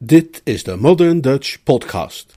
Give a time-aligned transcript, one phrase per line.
[0.00, 2.36] Dit is de Modern Dutch Podcast.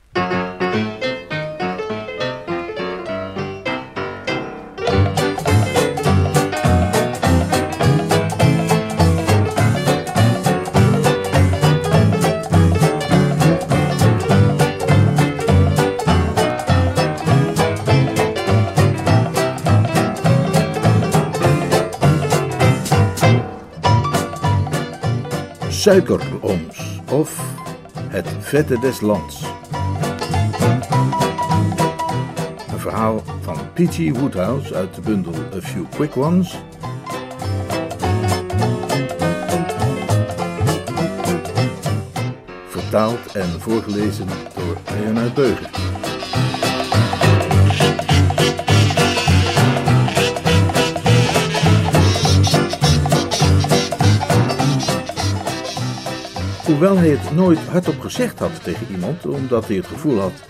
[25.70, 27.51] Suikerooms of
[28.22, 29.44] Het vette des lands.
[32.72, 34.20] Een verhaal van P.G.
[34.20, 36.58] Woodhouse uit de bundel A Few Quick Ones.
[42.68, 45.91] Vertaald en voorgelezen door Leonard Beuger.
[56.82, 60.44] Hoewel hij het nooit hardop gezegd had tegen iemand, omdat hij het gevoel had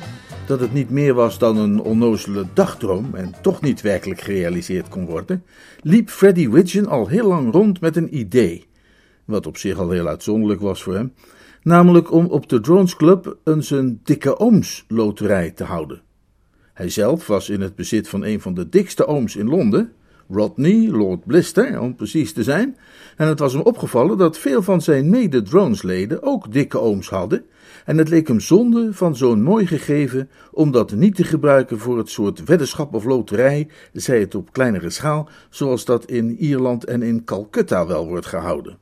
[0.46, 5.06] dat het niet meer was dan een onnozele dagdroom en toch niet werkelijk gerealiseerd kon
[5.06, 5.44] worden,
[5.82, 8.68] liep Freddy Widgeon al heel lang rond met een idee,
[9.26, 11.14] wat op zich al heel uitzonderlijk was voor hem,
[11.62, 16.02] namelijk om op de Drones Club een dikke ooms loterij te houden.
[16.74, 19.92] Hij zelf was in het bezit van een van de dikste ooms in Londen,
[20.32, 22.78] Rodney, Lord Blister, om precies te zijn,
[23.18, 27.46] en het was hem opgevallen dat veel van zijn mede-dronesleden ook dikke ooms hadden,
[27.86, 31.98] en het leek hem zonde van zo'n mooi gegeven om dat niet te gebruiken voor
[31.98, 37.02] het soort weddenschap of loterij, zij het op kleinere schaal, zoals dat in Ierland en
[37.02, 38.78] in Calcutta wel wordt gehouden.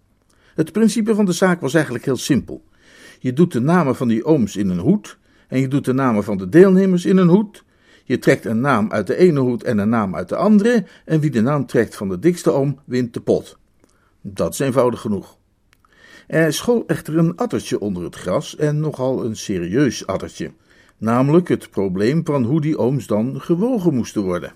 [0.56, 2.64] Het principe van de zaak was eigenlijk heel simpel.
[3.20, 6.24] Je doet de namen van die ooms in een hoed, en je doet de namen
[6.24, 7.64] van de deelnemers in een hoed,
[8.10, 11.20] je trekt een naam uit de ene hoed en een naam uit de andere, en
[11.20, 13.58] wie de naam trekt van de dikste oom, wint de pot.
[14.22, 15.38] Dat is eenvoudig genoeg.
[16.28, 20.52] Er school echter een addertje onder het gras, en nogal een serieus addertje,
[20.98, 24.54] namelijk het probleem van hoe die ooms dan gewogen moesten worden.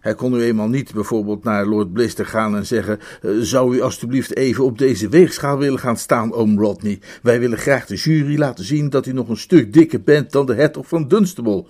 [0.00, 3.80] Hij kon nu eenmaal niet bijvoorbeeld naar Lord Blister gaan en zeggen: eh, Zou u
[3.80, 6.98] alstublieft even op deze weegschaal willen gaan staan, oom Rodney?
[7.22, 10.46] Wij willen graag de jury laten zien dat u nog een stuk dikker bent dan
[10.46, 11.64] de hertog van Dunstable.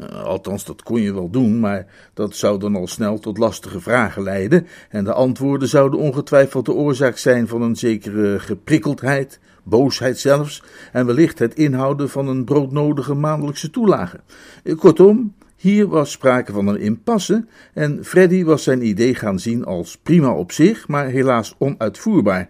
[0.00, 3.80] Uh, althans, dat kon je wel doen, maar dat zou dan al snel tot lastige
[3.80, 10.18] vragen leiden, en de antwoorden zouden ongetwijfeld de oorzaak zijn van een zekere geprikkeldheid, boosheid
[10.18, 10.62] zelfs,
[10.92, 14.20] en wellicht het inhouden van een broodnodige maandelijkse toelage.
[14.64, 19.64] Uh, kortom, hier was sprake van een impasse en Freddy was zijn idee gaan zien
[19.64, 22.48] als prima op zich, maar helaas onuitvoerbaar.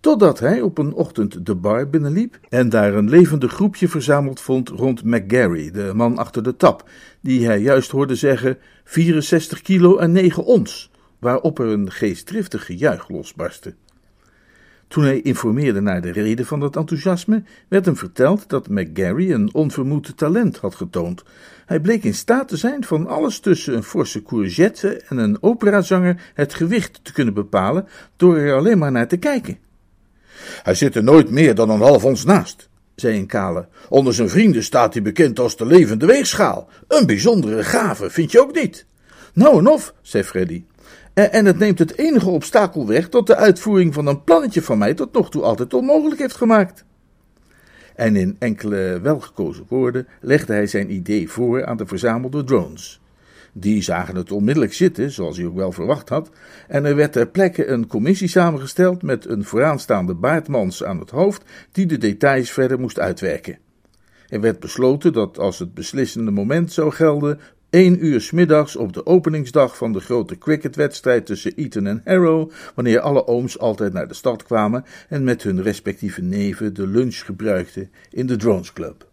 [0.00, 4.68] Totdat hij op een ochtend de bar binnenliep en daar een levendig groepje verzameld vond
[4.68, 6.88] rond McGarry, de man achter de tap,
[7.20, 13.08] die hij juist hoorde zeggen 64 kilo en 9 ons, waarop er een geestdriftig gejuich
[13.08, 13.74] losbarstte.
[14.88, 19.54] Toen hij informeerde naar de reden van dat enthousiasme, werd hem verteld dat McGarry een
[19.54, 21.24] onvermoed talent had getoond.
[21.66, 26.32] Hij bleek in staat te zijn van alles tussen een forse courgette en een operazanger
[26.34, 29.58] het gewicht te kunnen bepalen door er alleen maar naar te kijken.
[30.62, 33.68] Hij zit er nooit meer dan een half ons naast, zei een kale.
[33.88, 36.68] Onder zijn vrienden staat hij bekend als de levende weegschaal.
[36.88, 38.86] Een bijzondere gave, vind je ook niet?
[39.32, 40.64] Nou en of, zei Freddy.
[41.14, 44.94] En het neemt het enige obstakel weg tot de uitvoering van een plannetje van mij
[44.94, 46.84] tot nog toe altijd onmogelijk heeft gemaakt.
[47.96, 53.00] En in enkele welgekozen woorden legde hij zijn idee voor aan de verzamelde drones.
[53.52, 56.30] Die zagen het onmiddellijk zitten, zoals hij ook wel verwacht had,
[56.68, 61.42] en er werd ter plekke een commissie samengesteld met een vooraanstaande baardmans aan het hoofd,
[61.72, 63.58] die de details verder moest uitwerken.
[64.28, 67.40] Er werd besloten dat als het beslissende moment zou gelden,
[67.70, 72.50] één uur s middags op de openingsdag van de grote cricketwedstrijd tussen Eton en Harrow,
[72.74, 77.16] wanneer alle ooms altijd naar de stad kwamen en met hun respectieve neven de lunch
[77.24, 79.06] gebruikten in de Drones Club.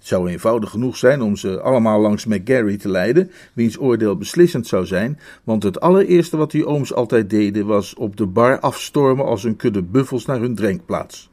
[0.00, 4.66] Het zou eenvoudig genoeg zijn om ze allemaal langs McGarry te leiden, wiens oordeel beslissend
[4.66, 9.24] zou zijn, want het allereerste wat die ooms altijd deden was op de bar afstormen
[9.24, 11.29] als een kudde buffels naar hun drinkplaats.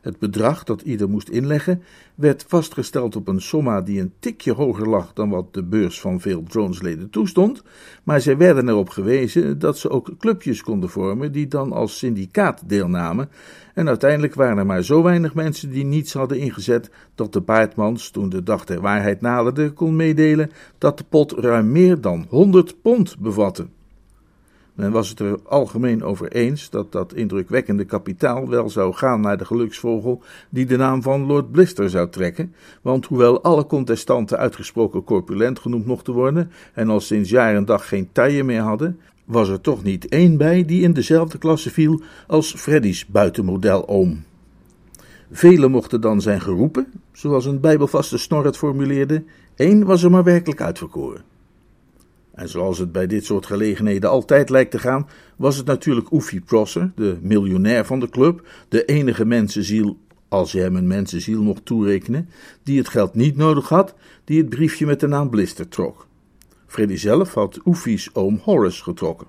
[0.00, 1.82] Het bedrag dat ieder moest inleggen
[2.14, 6.20] werd vastgesteld op een somma die een tikje hoger lag dan wat de beurs van
[6.20, 7.62] veel Jonesleden toestond,
[8.04, 12.68] maar zij werden erop gewezen dat ze ook clubjes konden vormen die dan als syndicaat
[12.68, 13.28] deelnamen,
[13.74, 18.10] en uiteindelijk waren er maar zo weinig mensen die niets hadden ingezet dat de paardmans,
[18.10, 22.82] toen de dag der waarheid naderde, kon meedelen dat de pot ruim meer dan honderd
[22.82, 23.66] pond bevatte.
[24.74, 29.38] Men was het er algemeen over eens dat dat indrukwekkende kapitaal wel zou gaan naar
[29.38, 35.04] de geluksvogel die de naam van Lord Blister zou trekken, want hoewel alle contestanten uitgesproken
[35.04, 39.48] corpulent genoemd mochten worden en al sinds jaar en dag geen taille meer hadden, was
[39.48, 44.24] er toch niet één bij die in dezelfde klasse viel als Freddy's buitenmodel oom.
[45.30, 49.24] Velen mochten dan zijn geroepen, zoals een bijbelvaste snor het formuleerde.
[49.56, 51.29] Eén was er maar werkelijk uitverkoren.
[52.40, 56.40] En zoals het bij dit soort gelegenheden altijd lijkt te gaan, was het natuurlijk Oefie
[56.40, 59.98] Prosser, de miljonair van de club, de enige mensenziel,
[60.28, 62.28] als je hem een mensenziel mocht toerekenen,
[62.62, 63.94] die het geld niet nodig had,
[64.24, 66.06] die het briefje met de naam Blister trok.
[66.66, 69.26] Freddy zelf had Oefie's oom Horace getrokken.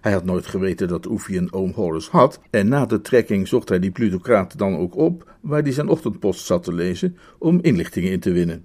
[0.00, 3.68] Hij had nooit geweten dat Oefie een oom Horace had, en na de trekking zocht
[3.68, 8.10] hij die plutocraat dan ook op, waar hij zijn ochtendpost zat te lezen, om inlichtingen
[8.10, 8.64] in te winnen.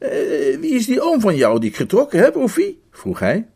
[0.00, 0.08] Uh,
[0.60, 2.80] wie is die oom van jou die ik getrokken heb, Oefie?
[2.90, 3.46] vroeg hij.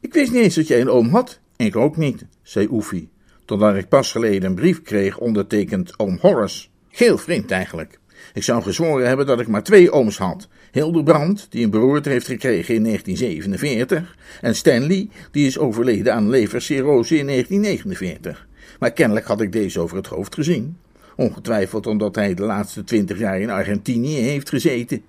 [0.00, 1.40] Ik wist niet eens dat jij een oom had.
[1.56, 3.08] Ik ook niet, zei Oefie,
[3.44, 6.66] totdat ik pas geleden een brief kreeg ondertekend oom Horace.
[6.88, 7.98] Heel vreemd eigenlijk.
[8.34, 10.48] Ik zou gezworen hebben dat ik maar twee ooms had.
[10.72, 17.16] Hildebrand, die een beroerte heeft gekregen in 1947, en Stanley, die is overleden aan levercirrose
[17.18, 18.46] in 1949.
[18.78, 20.76] Maar kennelijk had ik deze over het hoofd gezien.
[21.16, 25.02] Ongetwijfeld omdat hij de laatste twintig jaar in Argentinië heeft gezeten.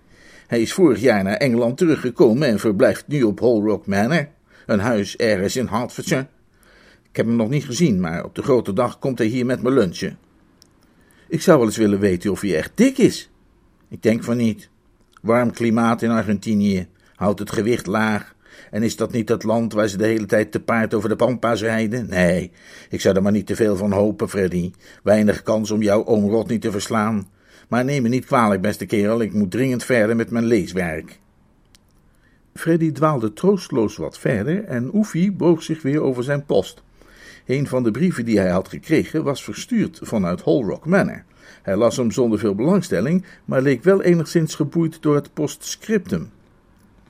[0.47, 4.27] Hij is vorig jaar naar Engeland teruggekomen en verblijft nu op Hall Rock Manor,
[4.65, 6.27] een huis ergens in Hertfordshire.
[7.09, 9.61] Ik heb hem nog niet gezien, maar op de grote dag komt hij hier met
[9.61, 10.17] me lunchen.
[11.27, 13.29] Ik zou wel eens willen weten of hij echt dik is.
[13.89, 14.69] Ik denk van niet.
[15.21, 18.35] Warm klimaat in Argentinië, houdt het gewicht laag.
[18.71, 21.15] En is dat niet het land waar ze de hele tijd te paard over de
[21.15, 22.09] pampas rijden?
[22.09, 22.51] Nee,
[22.89, 24.71] ik zou er maar niet te veel van hopen, Freddy.
[25.03, 27.27] Weinig kans om jouw oom Rodney te verslaan.
[27.67, 31.19] Maar neem me niet kwalijk, beste kerel, ik moet dringend verder met mijn leeswerk.
[32.53, 36.83] Freddy dwaalde troosteloos wat verder en Oefie boog zich weer over zijn post.
[37.45, 41.23] Een van de brieven die hij had gekregen was verstuurd vanuit Rock Manor.
[41.61, 46.29] Hij las hem zonder veel belangstelling, maar leek wel enigszins geboeid door het postscriptum.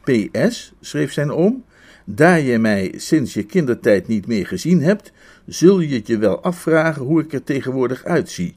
[0.03, 1.63] PS, schreef zijn oom,
[2.05, 5.11] daar je mij sinds je kindertijd niet meer gezien hebt,
[5.45, 8.55] zul je je wel afvragen hoe ik er tegenwoordig uitzie.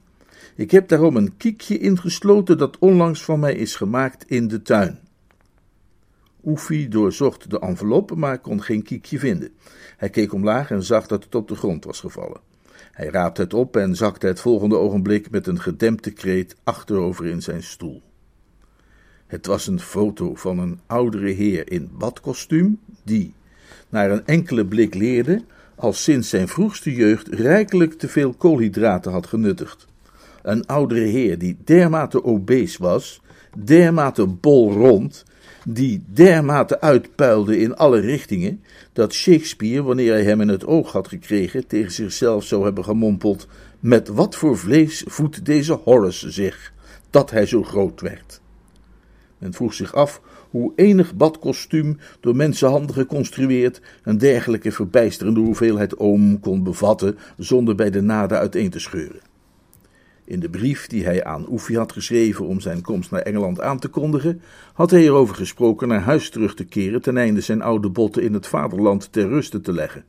[0.57, 4.99] Ik heb daarom een kiekje ingesloten dat onlangs van mij is gemaakt in de tuin.
[6.45, 9.51] Oefie doorzocht de envelop, maar kon geen kiekje vinden.
[9.97, 12.41] Hij keek omlaag en zag dat het op de grond was gevallen.
[12.93, 17.43] Hij raapte het op en zakte het volgende ogenblik met een gedempte kreet achterover in
[17.43, 18.03] zijn stoel.
[19.27, 23.35] Het was een foto van een oudere heer in badkostuum, die,
[23.89, 25.45] naar een enkele blik leerde,
[25.75, 29.87] al sinds zijn vroegste jeugd rijkelijk te veel koolhydraten had genuttigd.
[30.43, 33.21] Een oudere heer die dermate obese was,
[33.65, 35.25] dermate bolrond
[35.65, 41.09] die dermate uitpuilde in alle richtingen, dat Shakespeare, wanneer hij hem in het oog had
[41.09, 43.47] gekregen, tegen zichzelf zou hebben gemompeld:
[43.81, 46.73] Met wat voor vlees voedt deze Horace zich,
[47.11, 48.41] dat hij zo groot werd?
[49.39, 50.21] Men vroeg zich af
[50.51, 57.91] hoe enig badkostuum door mensenhanden geconstrueerd een dergelijke verbijsterende hoeveelheid oom kon bevatten zonder bij
[57.91, 59.30] de naden uiteen te scheuren.
[60.31, 63.79] In de brief die hij aan Oefie had geschreven om zijn komst naar Engeland aan
[63.79, 64.41] te kondigen,
[64.73, 68.33] had hij erover gesproken naar huis terug te keren ten einde zijn oude botten in
[68.35, 70.05] het vaderland ter ruste te leggen.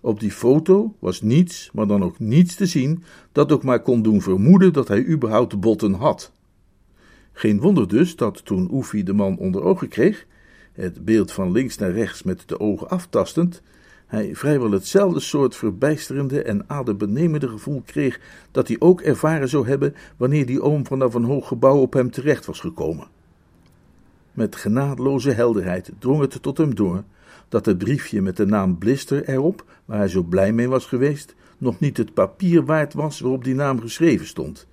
[0.00, 3.02] Op die foto was niets, maar dan ook niets te zien
[3.32, 6.32] dat ook maar kon doen vermoeden dat hij überhaupt botten had.
[7.32, 10.26] Geen wonder dus dat toen Oefie de man onder ogen kreeg,
[10.72, 13.62] het beeld van links naar rechts met de ogen aftastend,
[14.06, 18.20] hij vrijwel hetzelfde soort verbijsterende en adembenemende gevoel kreeg
[18.50, 22.10] dat hij ook ervaren zou hebben wanneer die oom vanaf een hoog gebouw op hem
[22.10, 23.06] terecht was gekomen.
[24.32, 27.04] Met genadeloze helderheid drong het tot hem door
[27.48, 31.34] dat het briefje met de naam Blister erop, waar hij zo blij mee was geweest,
[31.58, 34.66] nog niet het papier waard was waarop die naam geschreven stond.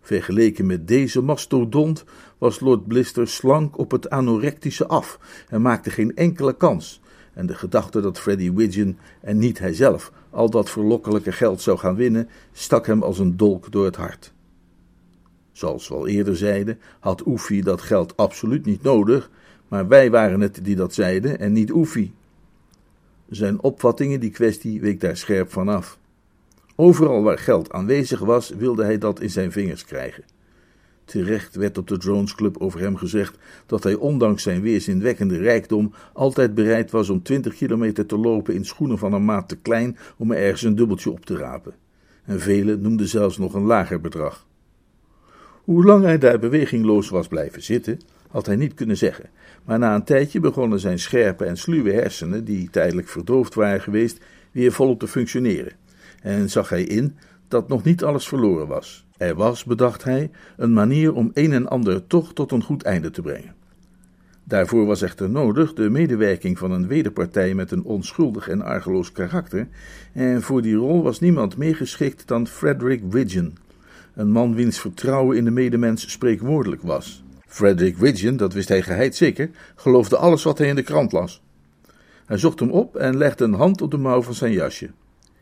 [0.00, 2.04] Vergeleken met deze mastodont
[2.38, 5.18] was Lord Blister slank op het anorectische af
[5.48, 7.00] en maakte geen enkele kans,
[7.36, 11.94] en de gedachte dat Freddy Widgeon en niet hijzelf al dat verlokkelijke geld zou gaan
[11.94, 14.32] winnen, stak hem als een dolk door het hart.
[15.52, 19.30] Zoals we al eerder zeiden, had Oefie dat geld absoluut niet nodig,
[19.68, 22.14] maar wij waren het die dat zeiden en niet Oefie.
[23.28, 25.98] Zijn opvatting in die kwestie week daar scherp van af.
[26.76, 30.24] Overal waar geld aanwezig was, wilde hij dat in zijn vingers krijgen.
[31.06, 35.92] Terecht werd op de Drones Club over hem gezegd dat hij ondanks zijn weerzinwekkende rijkdom
[36.12, 39.96] altijd bereid was om 20 kilometer te lopen in schoenen van een maat te klein
[40.16, 41.74] om er ergens een dubbeltje op te rapen.
[42.24, 44.46] En velen noemden zelfs nog een lager bedrag.
[45.64, 49.30] Hoe lang hij daar bewegingloos was blijven zitten, had hij niet kunnen zeggen,
[49.64, 54.20] maar na een tijdje begonnen zijn scherpe en sluwe hersenen, die tijdelijk verdoofd waren geweest,
[54.52, 55.72] weer volop te functioneren.
[56.22, 57.16] En zag hij in
[57.48, 59.05] dat nog niet alles verloren was.
[59.16, 63.10] Er was, bedacht hij, een manier om een en ander toch tot een goed einde
[63.10, 63.54] te brengen.
[64.44, 69.68] Daarvoor was echter nodig de medewerking van een wederpartij met een onschuldig en argeloos karakter,
[70.12, 73.56] en voor die rol was niemand meer geschikt dan Frederick Widgeon,
[74.14, 77.24] Een man wiens vertrouwen in de medemens spreekwoordelijk was.
[77.46, 81.42] Frederick Widgeon, dat wist hij geheid zeker, geloofde alles wat hij in de krant las.
[82.26, 84.90] Hij zocht hem op en legde een hand op de mouw van zijn jasje.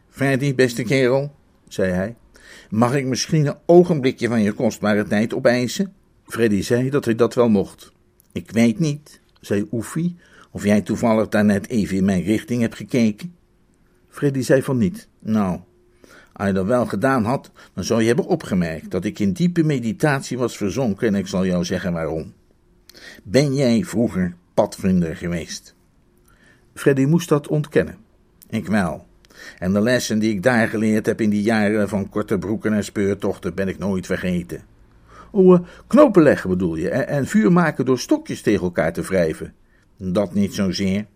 [0.08, 1.34] Freddy, beste kerel,
[1.68, 2.16] zei hij,
[2.70, 5.92] mag ik misschien een ogenblikje van je kostbare tijd opeisen?
[6.26, 7.92] Freddy zei dat hij dat wel mocht.
[8.32, 10.16] Ik weet niet, zei Oefie,
[10.50, 13.34] of jij toevallig daarnet even in mijn richting hebt gekeken.
[14.08, 15.08] Freddy zei van niet.
[15.18, 15.60] Nou,
[16.32, 19.62] als je dat wel gedaan had, dan zou je hebben opgemerkt dat ik in diepe
[19.62, 22.32] meditatie was verzonken en ik zal jou zeggen waarom.
[23.22, 25.74] Ben jij vroeger padvinder geweest?
[26.74, 27.96] Freddy moest dat ontkennen.
[28.48, 29.06] Ik wel.
[29.58, 32.84] En de lessen die ik daar geleerd heb in die jaren van korte broeken en
[32.84, 34.62] speurtochten ben ik nooit vergeten.
[35.30, 39.54] Oh, knopen leggen bedoel je, en vuur maken door stokjes tegen elkaar te wrijven.
[39.96, 41.06] Dat niet zozeer,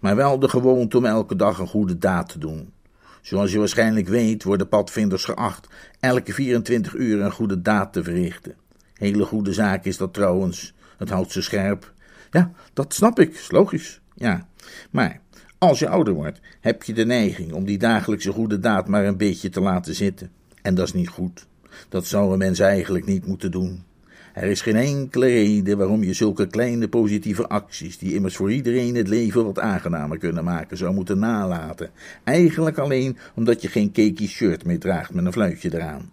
[0.00, 2.72] maar wel de gewoonte om elke dag een goede daad te doen.
[3.20, 5.68] Zoals je waarschijnlijk weet, worden padvinders geacht
[6.00, 8.54] elke 24 uur een goede daad te verrichten.
[8.94, 10.74] Hele goede zaak is dat trouwens.
[10.98, 11.92] Het houdt ze scherp.
[12.30, 14.00] Ja, dat snap ik, is logisch.
[14.14, 14.48] Ja,
[14.90, 15.20] maar
[15.60, 19.16] als je ouder wordt, heb je de neiging om die dagelijkse goede daad maar een
[19.16, 20.30] beetje te laten zitten.
[20.62, 21.46] En dat is niet goed.
[21.88, 23.82] Dat zou een mens eigenlijk niet moeten doen.
[24.34, 28.94] Er is geen enkele reden waarom je zulke kleine positieve acties, die immers voor iedereen
[28.94, 31.90] het leven wat aangenamer kunnen maken, zou moeten nalaten.
[32.24, 36.10] Eigenlijk alleen omdat je geen cakey shirt meer draagt met een fluitje eraan.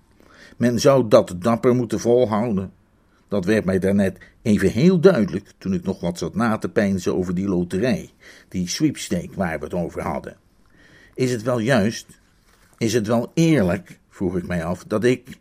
[0.58, 2.72] Men zou dat dapper moeten volhouden.
[3.28, 7.16] Dat werd mij daarnet even heel duidelijk toen ik nog wat zat na te peinzen
[7.16, 8.10] over die loterij,
[8.50, 10.38] die sweepstake waar we het over hadden.
[11.14, 12.06] Is het wel juist,
[12.78, 15.38] is het wel eerlijk, vroeg ik mij af, dat ik,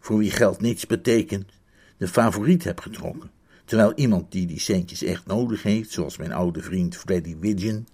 [0.00, 1.52] voor wie geld niets betekent,
[1.96, 3.30] de favoriet heb getrokken.
[3.64, 7.86] Terwijl iemand die die centjes echt nodig heeft, zoals mijn oude vriend Freddy Widgeon,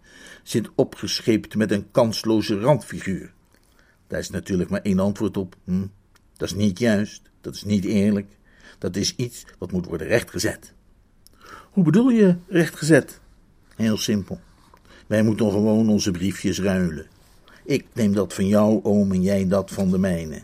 [0.42, 3.32] zit opgescheept met een kansloze randfiguur.
[4.06, 5.56] Daar is natuurlijk maar één antwoord op.
[5.64, 5.86] Hm,
[6.36, 8.37] dat is niet juist, dat is niet eerlijk,
[8.78, 10.72] dat is iets wat moet worden rechtgezet.
[11.70, 13.20] Hoe bedoel je rechtgezet?
[13.76, 14.40] Heel simpel.
[15.06, 17.06] Wij moeten gewoon onze briefjes ruilen.
[17.64, 20.42] Ik neem dat van jou, oom, en jij dat van de mijne.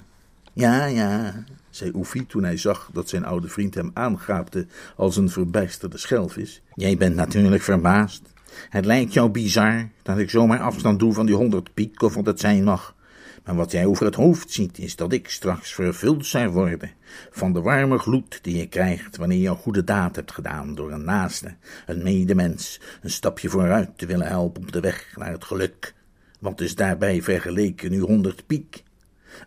[0.53, 5.29] Ja, ja, zei Oefie toen hij zag dat zijn oude vriend hem aangaapte als een
[5.31, 6.63] verbijsterde schelvis.
[6.75, 8.23] Jij bent natuurlijk verbaasd.
[8.69, 12.27] Het lijkt jou bizar dat ik zomaar afstand doe van die honderd piek of wat
[12.27, 12.95] het zijn mag.
[13.45, 16.91] Maar wat jij over het hoofd ziet, is dat ik straks vervuld zou worden
[17.31, 20.93] van de warme gloed die je krijgt wanneer je een goede daad hebt gedaan door
[20.93, 25.45] een naaste, een medemens, een stapje vooruit te willen helpen op de weg naar het
[25.45, 25.95] geluk.
[26.41, 28.83] Wat is daarbij vergeleken nu honderd piek?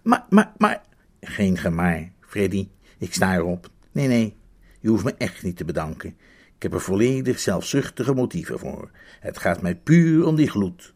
[0.03, 0.81] Maar, maar, maar,
[1.21, 3.69] geen gemaar, Freddy, ik sta erop.
[3.91, 4.35] Nee, nee,
[4.79, 6.09] je hoeft me echt niet te bedanken.
[6.55, 8.91] Ik heb er volledig zelfzuchtige motieven voor.
[9.19, 10.93] Het gaat mij puur om die gloed.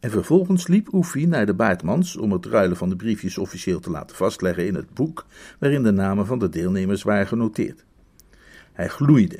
[0.00, 3.90] En vervolgens liep Oefie naar de baardmans om het ruilen van de briefjes officieel te
[3.90, 5.26] laten vastleggen in het boek
[5.58, 7.84] waarin de namen van de deelnemers waren genoteerd.
[8.72, 9.38] Hij gloeide.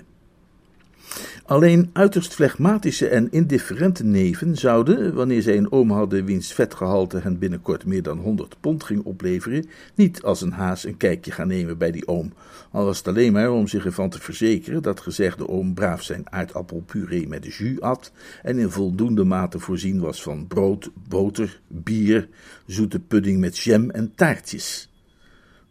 [1.50, 7.38] Alleen uiterst flegmatische en indifferente neven zouden, wanneer zij een oom hadden wiens vetgehalte hen
[7.38, 11.78] binnenkort meer dan honderd pond ging opleveren, niet als een haas een kijkje gaan nemen
[11.78, 12.32] bij die oom,
[12.70, 16.32] al was het alleen maar om zich ervan te verzekeren dat gezegde oom braaf zijn
[16.32, 22.28] aardappelpuree met de jus at en in voldoende mate voorzien was van brood, boter, bier,
[22.66, 24.89] zoete pudding met jam en taartjes.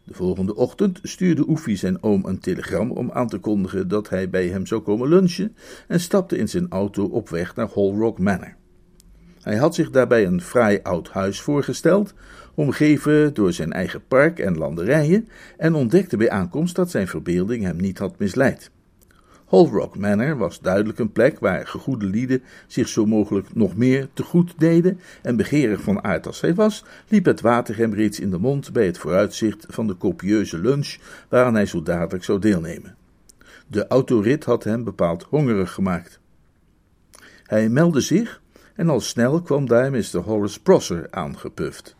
[0.04, 4.30] De volgende ochtend stuurde Oefie zijn oom een telegram om aan te kondigen dat hij
[4.30, 5.56] bij hem zou komen lunchen
[5.88, 8.56] en stapte in zijn auto op weg naar Hallrock Manor.
[9.40, 12.14] Hij had zich daarbij een fraai oud huis voorgesteld,
[12.54, 17.76] omgeven door zijn eigen park en landerijen, en ontdekte bij aankomst dat zijn verbeelding hem
[17.76, 18.70] niet had misleid.
[19.50, 24.22] Holrock Manor was duidelijk een plek waar gegoede lieden zich zo mogelijk nog meer te
[24.22, 28.30] goed deden, en begeerig van aard als hij was, liep het water hem reeds in
[28.30, 30.96] de mond bij het vooruitzicht van de copieuze lunch
[31.28, 32.96] waaraan hij zo dadelijk zou deelnemen.
[33.66, 36.20] De autorit had hem bepaald hongerig gemaakt.
[37.44, 38.40] Hij meldde zich
[38.74, 40.18] en al snel kwam daar Mr.
[40.18, 41.96] Horace Prosser aangepuft.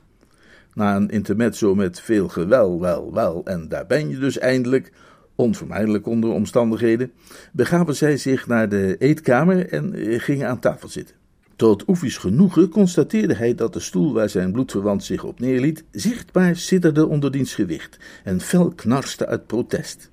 [0.75, 4.93] Na een intermezzo met veel gewel, wel, wel, en daar ben je dus eindelijk,
[5.41, 7.13] onvermijdelijk onder omstandigheden,
[7.53, 11.17] begaven zij zich naar de eetkamer en eh, gingen aan tafel zitten.
[11.57, 16.57] Tot Oefis genoegen constateerde hij dat de stoel waar zijn bloedverwant zich op neerliet zichtbaar
[16.57, 20.11] sidderde onder diens gewicht en fel knarste uit protest.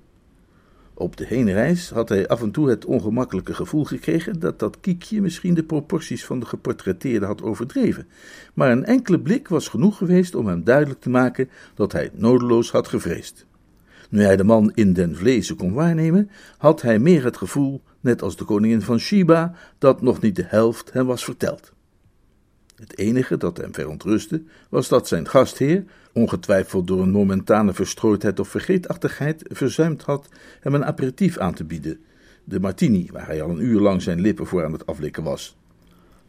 [0.94, 5.20] Op de heenreis had hij af en toe het ongemakkelijke gevoel gekregen dat dat kiekje
[5.20, 8.06] misschien de proporties van de geportretteerde had overdreven,
[8.54, 12.70] maar een enkele blik was genoeg geweest om hem duidelijk te maken dat hij nodeloos
[12.70, 13.46] had gevreesd.
[14.08, 18.22] Nu hij de man in den vlezen kon waarnemen, had hij meer het gevoel, net
[18.22, 21.72] als de koningin van Sheba, dat nog niet de helft hem was verteld.
[22.76, 28.48] Het enige dat hem verontrustte was dat zijn gastheer, ongetwijfeld door een momentane verstrooidheid of
[28.48, 30.28] vergeetachtigheid, verzuimd had
[30.60, 32.00] hem een aperitief aan te bieden,
[32.44, 35.56] de martini, waar hij al een uur lang zijn lippen voor aan het aflikken was.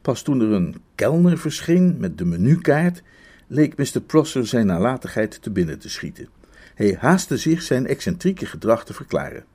[0.01, 3.03] Pas toen er een kelner verscheen met de menukaart,
[3.47, 4.01] leek Mr.
[4.01, 6.38] Prosser zijn nalatigheid te binnen te schieten.
[6.79, 9.45] Hij haastte zich zijn excentrieke gedrag te verklaren.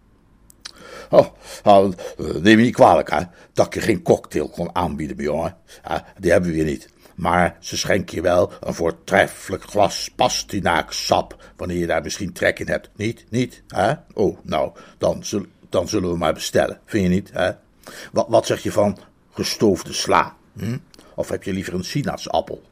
[1.11, 1.27] Oh,
[1.65, 3.21] oh, neem me niet kwalijk, hè,
[3.53, 5.57] dat je geen cocktail kon aanbieden, mijn jongen.
[6.19, 6.89] die hebben we hier niet.
[7.15, 12.69] Maar ze schenken je wel een voortreffelijk glas pastinaaksap, wanneer je daar misschien trek in
[12.69, 12.91] hebt.
[12.97, 13.25] Niet?
[13.29, 13.63] Niet?
[13.69, 13.93] Hè?
[14.13, 15.25] Oh, nou, dan,
[15.69, 16.81] dan zullen we maar bestellen.
[16.85, 17.31] Vind je niet?
[17.33, 17.51] Hè?
[18.13, 18.99] Wat, wat zeg je van
[19.33, 20.37] gestoofde sla?
[20.59, 20.79] Hm?
[21.15, 22.63] Of heb je liever een sinaasappel?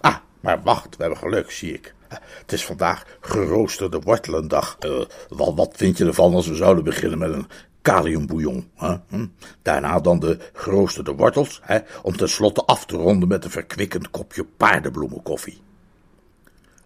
[0.00, 1.94] Ah, maar wacht, we hebben geluk, zie ik.
[2.40, 4.76] Het is vandaag geroosterde wortelendag.
[4.86, 7.46] Uh, wat, wat vind je ervan als we zouden beginnen met een
[7.82, 8.70] kaliumbouillon?
[8.74, 8.94] Hè?
[9.08, 9.26] Hm?
[9.62, 11.78] Daarna dan de geroosterde wortels, hè?
[12.02, 15.62] om tenslotte af te ronden met een verkwikkend kopje paardenbloemenkoffie.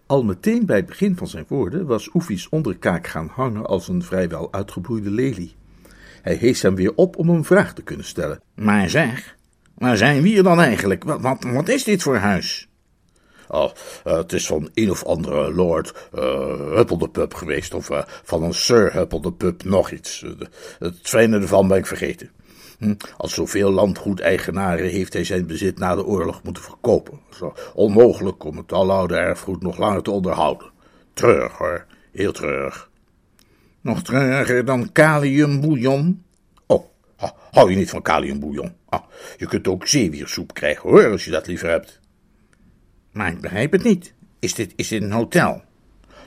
[0.05, 4.03] Al meteen bij het begin van zijn woorden was Oefie's onderkaak gaan hangen als een
[4.03, 5.55] vrijwel uitgebloeide lelie.
[6.21, 8.41] Hij hees hem weer op om een vraag te kunnen stellen.
[8.55, 9.37] Maar zeg,
[9.73, 11.03] waar zijn we hier dan eigenlijk?
[11.03, 12.68] Wat, wat is dit voor huis?
[13.51, 13.71] Oh,
[14.03, 19.21] het is van een of andere Lord uh, geweest, of uh, van een Sir Huppel
[19.21, 20.25] de Pup nog iets.
[20.79, 22.31] het fijne ervan ben ik vergeten.
[22.79, 22.93] Hm?
[23.17, 27.19] Als zoveel landgoedeigenaren heeft hij zijn bezit na de oorlog moeten verkopen.
[27.29, 30.71] Zo onmogelijk om het aloude erfgoed nog langer te onderhouden.
[31.13, 32.89] Treurig hoor, heel treurig.
[33.81, 36.23] Nog treuriger dan kaliumbouillon?
[36.65, 36.85] Oh,
[37.51, 38.75] hou je niet van kaliumbouillon?
[38.89, 39.03] Ah,
[39.37, 41.99] je kunt ook zeewiersoep krijgen hoor, als je dat liever hebt.
[43.19, 44.13] Maar ik begrijp het niet.
[44.39, 45.61] Is dit, is dit een hotel?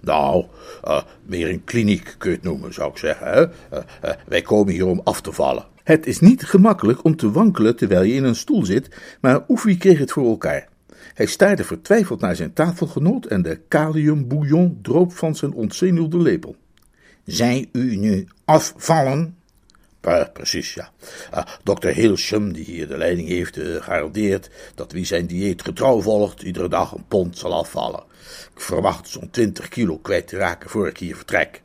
[0.03, 0.47] Nou,
[0.85, 3.53] uh, meer een kliniek kun je het noemen, zou ik zeggen.
[3.73, 5.67] Uh, uh, wij komen hier om af te vallen.
[5.83, 9.77] Het is niet gemakkelijk om te wankelen terwijl je in een stoel zit, maar Oefie
[9.77, 10.69] kreeg het voor elkaar.
[11.15, 16.57] Hij staarde vertwijfeld naar zijn tafelgenoot en de kaliumbouillon droop van zijn ontzenuwde lepel.
[17.25, 19.37] Zij u nu afvallen?
[20.09, 20.93] Uh, precies, ja.
[21.35, 21.89] Uh, Dr.
[21.89, 26.69] Hilsham, die hier de leiding heeft, uh, garandeert dat wie zijn dieet getrouw volgt, iedere
[26.69, 28.03] dag een pond zal afvallen.
[28.55, 31.63] Ik verwacht zo'n 20 kilo kwijt te raken voor ik hier vertrek.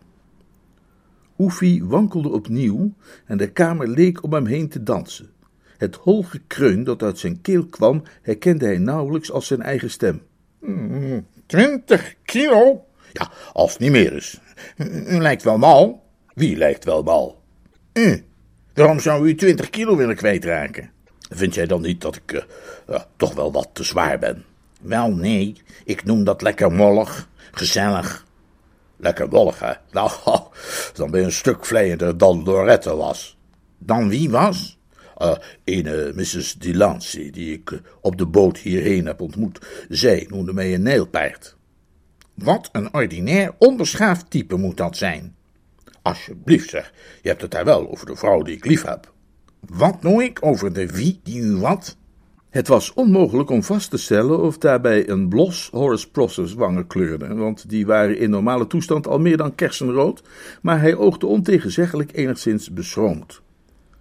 [1.37, 2.93] Oefie wankelde opnieuw
[3.25, 5.29] en de kamer leek om hem heen te dansen.
[5.77, 10.21] Het hol gekreun dat uit zijn keel kwam, herkende hij nauwelijks als zijn eigen stem.
[10.59, 12.85] Mm, twintig kilo?
[13.13, 14.39] Ja, als het niet meer is.
[15.07, 16.03] U lijkt wel mal.
[16.33, 17.41] Wie lijkt wel mal?
[17.93, 18.26] U.
[18.77, 20.91] Waarom zou u 20 kilo willen kwijtraken?
[21.29, 22.45] Vind jij dan niet dat ik
[22.89, 24.45] uh, toch wel wat te zwaar ben?
[24.81, 25.61] Wel, nee.
[25.85, 28.25] Ik noem dat lekker mollig, gezellig.
[28.97, 29.73] Lekker mollig, hè?
[29.91, 30.11] Nou,
[30.93, 33.37] dan ben je een stuk vleiender dan Lorette was.
[33.77, 34.77] Dan wie was?
[35.17, 36.53] Uh, ene Mrs.
[36.53, 39.85] Delancey, die ik op de boot hierheen heb ontmoet.
[39.89, 41.55] Zij noemde mij een nijlpaard.
[42.33, 45.36] Wat een ordinair, onbeschaafd type moet dat zijn.
[46.07, 49.11] Alsjeblieft zeg, je hebt het daar wel over de vrouw die ik lief heb.
[49.59, 51.97] Wat noem ik over de wie die u wat?
[52.49, 57.35] Het was onmogelijk om vast te stellen of daarbij een blos Horace Prosser's wangen kleurde,
[57.35, 60.23] want die waren in normale toestand al meer dan kersenrood,
[60.61, 63.41] maar hij oogde ontegenzeggelijk enigszins beschroomd.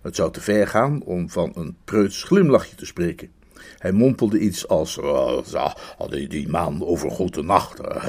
[0.03, 3.31] Het zou te ver gaan om van een preuts glimlachje te spreken.
[3.79, 5.39] Hij mompelde iets als, uh,
[6.29, 8.03] die, maan overgoten nachten.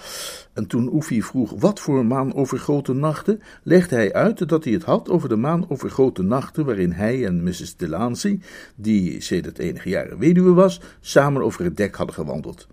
[0.52, 4.84] en toen Oefie vroeg wat voor maan overgoten nachten, legde hij uit dat hij het
[4.84, 7.76] had over de maan overgoten nachten waarin hij en Mrs.
[7.76, 8.40] Delancey,
[8.74, 12.66] die sedert enige jaren weduwe was, samen over het dek hadden gewandeld.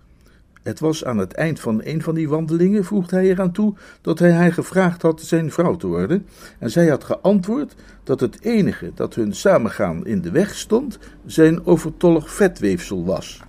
[0.67, 4.19] Het was aan het eind van een van die wandelingen, voegde hij eraan toe, dat
[4.19, 6.25] hij haar gevraagd had zijn vrouw te worden,
[6.60, 11.65] en zij had geantwoord dat het enige dat hun samengaan in de weg stond, zijn
[11.65, 13.41] overtollig vetweefsel was.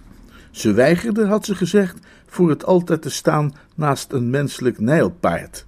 [0.50, 5.66] Ze weigerde, had ze gezegd, voor het altijd te staan naast een menselijk nijlpaard.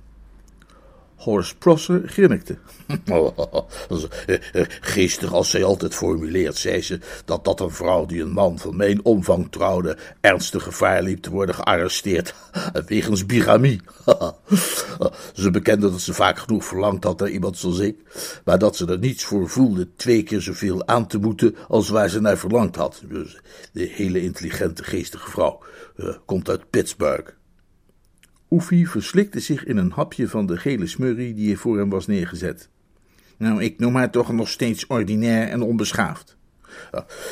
[1.21, 2.59] Horace Prosser grinnikte.
[4.81, 8.77] Geestig als zij altijd formuleert, zei ze, dat dat een vrouw die een man van
[8.77, 12.35] mijn omvang trouwde, ernstig gevaar liep te worden gearresteerd,
[12.87, 13.81] wegens bigamie.
[15.35, 17.97] ze bekende dat ze vaak genoeg verlangd had naar iemand zoals ik,
[18.45, 22.09] maar dat ze er niets voor voelde twee keer zoveel aan te moeten als waar
[22.09, 23.03] ze naar verlangd had.
[23.09, 23.41] Dus
[23.73, 25.63] de hele intelligente, geestige vrouw
[26.25, 27.40] komt uit Pittsburgh.
[28.51, 32.69] Oefie verslikte zich in een hapje van de gele smurrie die voor hem was neergezet.
[33.37, 36.37] Nou, ik noem haar toch nog steeds ordinair en onbeschaafd.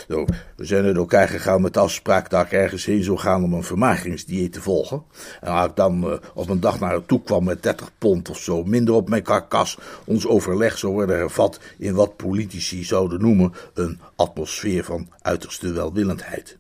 [0.09, 3.45] Nou, we zijn uit elkaar gegaan met de afspraak dat ik ergens heen zou gaan
[3.45, 5.03] om een vermageringsdieet te volgen.
[5.41, 8.31] En als ik dan uh, op een dag naar haar toe kwam met 30 pond
[8.31, 13.21] of zo minder op mijn karkas, ons overleg zou worden hervat in wat politici zouden
[13.21, 16.59] noemen een atmosfeer van uiterste welwillendheid.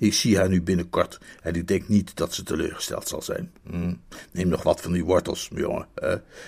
[0.00, 3.52] Ik zie haar nu binnenkort en ik denk niet dat ze teleurgesteld zal zijn.
[3.70, 3.94] Hm.
[4.32, 5.86] Neem nog wat van die wortels, jongen.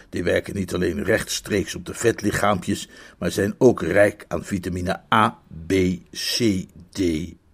[0.08, 2.88] Die werken niet alleen rechtstreeks op de vetlichaampjes,
[3.18, 5.72] maar zijn ook rijk aan vitamine A, B,
[6.10, 7.00] C, D,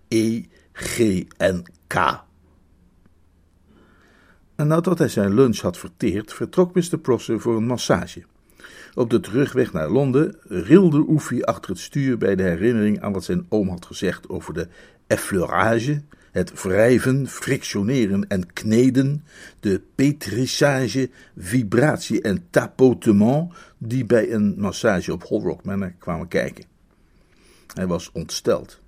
[0.08, 1.94] E, G en K.
[4.56, 6.98] En nadat hij zijn lunch had verteerd, vertrok Mr.
[6.98, 8.24] Prosser voor een massage.
[8.94, 13.24] Op de terugweg naar Londen rilde Oefie achter het stuur bij de herinnering aan wat
[13.24, 14.68] zijn oom had gezegd over de
[15.08, 19.24] effleurage, het wrijven, frictioneren en kneden,
[19.60, 26.64] de petrissage, vibratie en tapotement die bij een massage op Hall Rock Manor kwamen kijken.
[27.74, 28.80] Hij was ontsteld.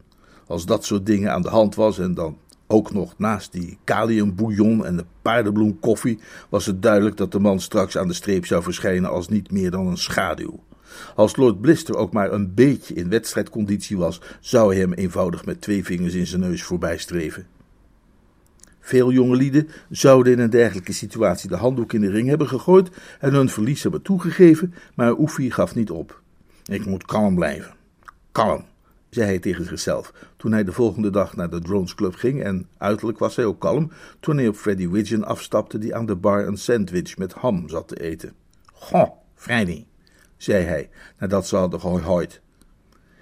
[0.47, 4.87] Als dat soort dingen aan de hand was en dan ook nog naast die kaliumbouillon
[4.87, 9.11] en de paardenbloemkoffie was het duidelijk dat de man straks aan de streep zou verschijnen
[9.11, 10.61] als niet meer dan een schaduw.
[11.15, 15.61] Als Lord Blister ook maar een beetje in wedstrijdconditie was, zou hij hem eenvoudig met
[15.61, 17.47] twee vingers in zijn neus voorbij streven.
[18.81, 22.91] Veel jonge lieden zouden in een dergelijke situatie de handdoek in de ring hebben gegooid
[23.21, 26.21] en hun verlies hebben toegegeven, maar Oefie gaf niet op.
[26.65, 27.75] Ik moet kalm blijven.
[28.33, 28.65] Kalm
[29.11, 32.69] zei hij tegen zichzelf toen hij de volgende dag naar de Drones Club ging en
[32.79, 36.47] uiterlijk was hij ook kalm toen hij op Freddy Widgeon afstapte die aan de bar
[36.47, 38.33] een sandwich met ham zat te eten.
[38.73, 39.85] Goh, Freddy,
[40.43, 42.41] zei hij nadat ze hadden gehooid.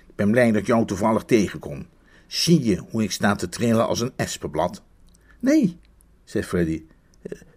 [0.06, 1.86] Ik ben blij dat ik jou toevallig tegenkom.
[2.26, 4.82] Zie je hoe ik sta te trillen als een espenblad?
[5.38, 5.78] Nee,
[6.24, 6.82] zei Freddy.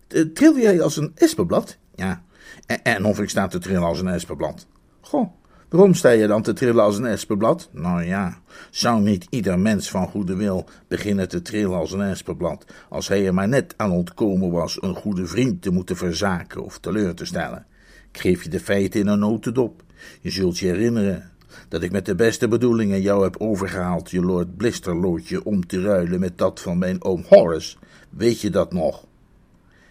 [0.08, 1.78] Eh, tril jij als een espenblad?
[1.96, 2.24] Ja,
[2.66, 4.68] en, en of ik sta te trillen als een espenblad.
[5.02, 5.32] Goh,
[5.72, 7.70] Waarom sta je dan te trillen als een espenblad?
[7.72, 8.38] Nou ja,
[8.70, 13.26] zou niet ieder mens van goede wil beginnen te trillen als een espenblad, als hij
[13.26, 17.26] er maar net aan ontkomen was een goede vriend te moeten verzaken of teleur te
[17.26, 17.66] stellen?
[18.12, 19.84] Ik geef je de feiten in een notendop.
[20.22, 21.32] Je zult je herinneren
[21.68, 26.20] dat ik met de beste bedoelingen jou heb overgehaald je Lord Blisterloodje om te ruilen
[26.20, 27.78] met dat van mijn oom Horace.
[28.10, 29.06] Weet je dat nog?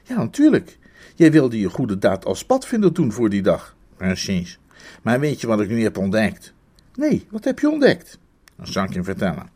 [0.03, 0.79] Ja, natuurlijk.
[1.15, 3.77] Jij wilde je goede daad als padvinder doen voor die dag.
[3.97, 4.59] Precies.
[5.03, 6.53] Maar weet je wat ik nu heb ontdekt?
[6.95, 8.19] Nee, wat heb je ontdekt?
[8.57, 9.51] Dat zal ik je vertellen.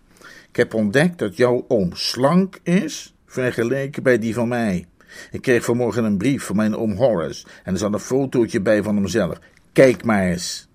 [0.48, 4.86] Ik heb ontdekt dat jouw oom slank is, vergeleken bij die van mij.
[5.30, 8.82] Ik kreeg vanmorgen een brief van mijn oom Horace en er zat een fotootje bij
[8.82, 9.38] van hemzelf.
[9.72, 10.68] Kijk maar eens.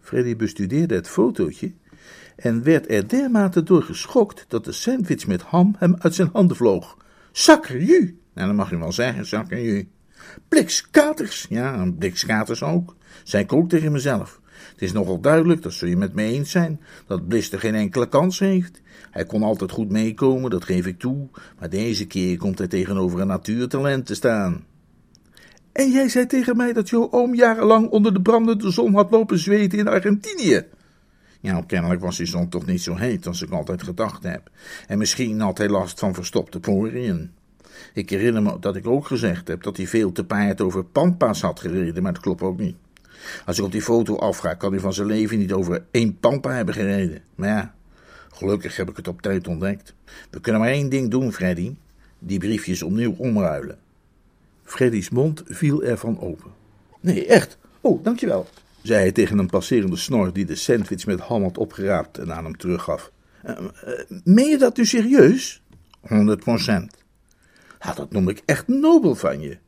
[0.00, 1.72] Freddy bestudeerde het fotootje
[2.36, 6.56] en werd er dermate door geschokt dat de sandwich met ham hem uit zijn handen
[6.56, 6.96] vloog.
[7.32, 8.18] Sakkerju!
[8.34, 9.88] Nou, dat mag je wel zeggen, sakkerju.
[10.48, 14.40] Blikskaters, ja, een blikskaters ook zei ik tegen mezelf.
[14.72, 18.08] Het is nogal duidelijk, dat zul je met me eens zijn, dat Blister geen enkele
[18.08, 18.80] kans heeft.
[19.10, 23.20] Hij kon altijd goed meekomen, dat geef ik toe, maar deze keer komt hij tegenover
[23.20, 24.64] een natuurtalent te staan.
[25.72, 29.38] En jij zei tegen mij dat jouw oom jarenlang onder de brandende zon had lopen
[29.38, 30.62] zweten in Argentinië.
[31.40, 34.50] Ja, kennelijk was die zon toch niet zo heet als ik altijd gedacht heb.
[34.86, 37.30] En misschien had hij last van verstopte poriën.
[37.94, 41.40] Ik herinner me dat ik ook gezegd heb dat hij veel te paard over pampas
[41.40, 42.76] had gereden, maar dat klopt ook niet.
[43.46, 46.50] Als ik op die foto afga, kan hij van zijn leven niet over één pampa
[46.50, 47.22] hebben gereden.
[47.34, 47.74] Maar ja,
[48.32, 49.94] gelukkig heb ik het op tijd ontdekt.
[50.30, 51.74] We kunnen maar één ding doen, Freddy.
[52.18, 53.78] Die briefjes opnieuw omruilen.
[54.64, 56.50] Freddy's mond viel ervan open.
[57.00, 57.58] Nee, echt.
[57.80, 58.48] Oh, dankjewel,
[58.82, 62.44] zei hij tegen een passerende snor die de sandwich met ham had opgeraapt en aan
[62.44, 63.10] hem teruggaf.
[63.44, 65.62] Uh, uh, meen je dat nu serieus?
[66.00, 67.04] 100 procent.
[67.80, 69.58] Ja, dat noem ik echt nobel van je.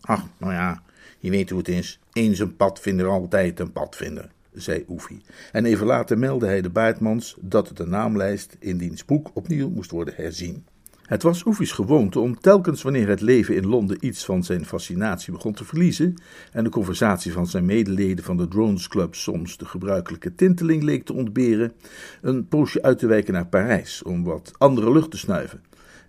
[0.00, 0.82] Ach, nou ja,
[1.18, 2.00] je weet hoe het is.
[2.12, 5.20] Eens een padvinder, altijd een padvinder, zei Oefie.
[5.52, 9.90] En even later meldde hij de baardmans dat de naamlijst in diens boek opnieuw moest
[9.90, 10.64] worden herzien.
[11.12, 15.32] Het was Oefie's gewoonte om telkens wanneer het leven in Londen iets van zijn fascinatie
[15.32, 16.14] begon te verliezen
[16.52, 21.04] en de conversatie van zijn medeleden van de Drones Club soms de gebruikelijke tinteling leek
[21.04, 21.72] te ontberen,
[22.20, 25.60] een poosje uit te wijken naar Parijs om wat andere lucht te snuiven.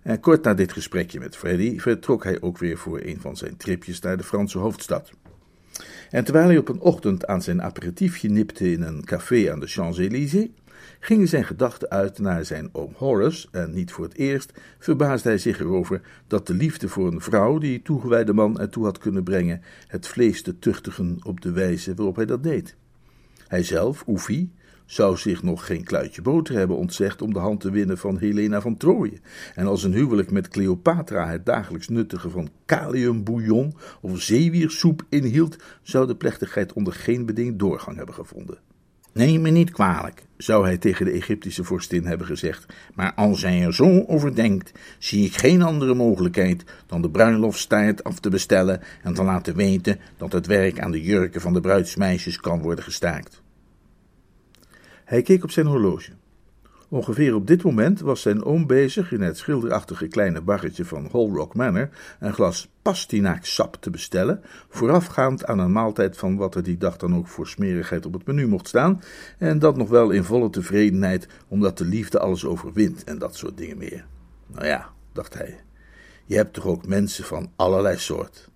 [0.04, 3.56] En kort na dit gesprekje met Freddy vertrok hij ook weer voor een van zijn
[3.56, 5.10] tripjes naar de Franse hoofdstad.
[6.10, 9.66] En terwijl hij op een ochtend aan zijn aperitiefje nipte in een café aan de
[9.66, 10.48] Champs-Élysées,
[11.00, 15.38] gingen zijn gedachten uit naar zijn oom Horace, en niet voor het eerst verbaasde hij
[15.38, 19.62] zich erover dat de liefde voor een vrouw die toegewijde man ertoe had kunnen brengen
[19.86, 22.76] het vlees te tuchtigen op de wijze waarop hij dat deed.
[23.48, 24.52] Hij zelf, Oefie,
[24.94, 28.60] zou zich nog geen kluitje boter hebben ontzegd om de hand te winnen van Helena
[28.60, 29.20] van Troje.
[29.54, 36.06] En als een huwelijk met Cleopatra het dagelijks nuttige van kaliumbouillon of zeewiersoep inhield, zou
[36.06, 38.58] de plechtigheid onder geen beding doorgang hebben gevonden.
[39.12, 43.62] Neem me niet kwalijk, zou hij tegen de Egyptische vorstin hebben gezegd, maar als hij
[43.62, 48.80] er zo over denkt, zie ik geen andere mogelijkheid dan de bruiloftstaart af te bestellen
[49.02, 52.84] en te laten weten dat het werk aan de jurken van de bruidsmeisjes kan worden
[52.84, 53.42] gestaakt.
[55.04, 56.12] Hij keek op zijn horloge.
[56.88, 61.54] Ongeveer op dit moment was zijn oom bezig in het schilderachtige kleine barretje van Holrock
[61.54, 61.88] Manor
[62.20, 67.16] een glas pastinaaksap te bestellen, voorafgaand aan een maaltijd van wat er die dag dan
[67.16, 69.02] ook voor smerigheid op het menu mocht staan,
[69.38, 73.56] en dat nog wel in volle tevredenheid, omdat de liefde alles overwint en dat soort
[73.56, 74.06] dingen meer.
[74.46, 75.60] Nou ja, dacht hij,
[76.24, 78.48] je hebt toch ook mensen van allerlei soort.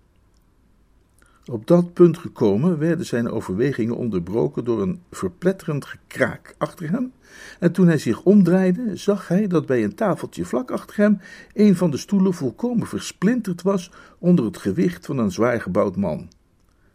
[1.51, 7.13] Op dat punt gekomen werden zijn overwegingen onderbroken door een verpletterend gekraak achter hem,
[7.59, 11.21] en toen hij zich omdraaide, zag hij dat bij een tafeltje vlak achter hem
[11.53, 16.29] een van de stoelen volkomen versplinterd was onder het gewicht van een zwaar gebouwd man.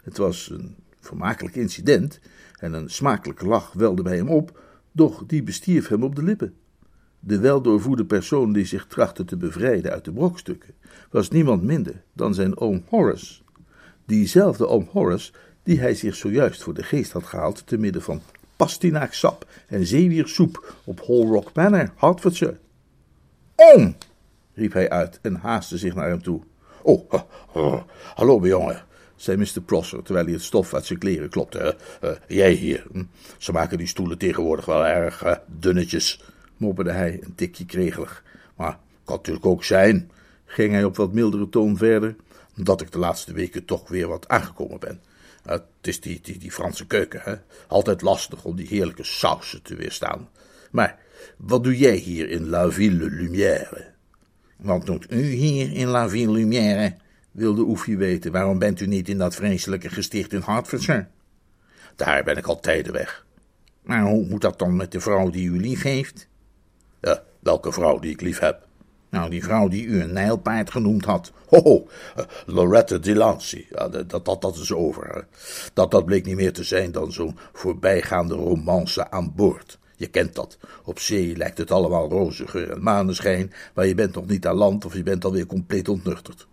[0.03, 2.19] Het was een vermakelijk incident,
[2.59, 4.59] en een smakelijke lach welde bij hem op,
[4.91, 6.53] doch die bestierf hem op de lippen.
[7.19, 10.73] De weldoorvoede persoon die zich trachtte te bevrijden uit de brokstukken,
[11.09, 13.42] was niemand minder dan zijn oom Horace
[14.05, 15.31] diezelfde oom Horace
[15.63, 18.21] die hij zich zojuist voor de geest had gehaald te midden van
[18.55, 22.57] pastinaaksap en zeewiersoep op Hall Rock Manor, Hertfordshire.
[23.55, 23.95] Oom!
[24.53, 26.41] riep hij uit en haastte zich naar hem toe.
[26.81, 27.13] Oh,
[28.15, 28.83] hallo jongen,
[29.15, 29.61] zei Mr.
[29.65, 31.75] Prosser, terwijl hij het stof uit zijn kleren klopte.
[32.03, 32.85] Uh, jij hier.
[32.91, 33.03] Hm?
[33.37, 36.23] Ze maken die stoelen tegenwoordig wel erg dunnetjes,
[36.57, 38.23] mopperde hij, een tikje kregelig.
[38.55, 40.11] Maar kan natuurlijk ook zijn,
[40.45, 42.15] ging hij op wat mildere toon verder,
[42.55, 45.01] dat ik de laatste weken toch weer wat aangekomen ben.
[45.43, 47.35] Het is die, die, die Franse keuken, hè?
[47.67, 50.29] Altijd lastig om die heerlijke sausen te weerstaan.
[50.71, 50.99] Maar
[51.37, 53.91] wat doe jij hier in La Ville Lumière?
[54.57, 56.95] Wat doet u hier in La Ville Lumière?
[57.33, 58.31] wilde Oefie weten.
[58.31, 61.07] Waarom bent u niet in dat vreselijke gesticht in Hertfordshire?
[61.95, 63.25] Daar ben ik al tijden weg.
[63.81, 66.27] Maar hoe moet dat dan met de vrouw die u lief heeft?
[67.01, 68.67] Ja, welke vrouw die ik lief heb?
[69.13, 71.32] Nou, die vrouw die u een nijlpaard genoemd had.
[71.47, 73.67] Ho, uh, Loretta Delancey.
[73.69, 75.28] Dat, dat, dat is over.
[75.73, 79.80] Dat, dat bleek niet meer te zijn dan zo'n voorbijgaande romance aan boord.
[79.95, 80.58] Je kent dat.
[80.84, 84.56] Op zee lijkt het allemaal roze geur en maneschijn, maar je bent nog niet aan
[84.56, 86.47] land of je bent alweer compleet ontnuchterd.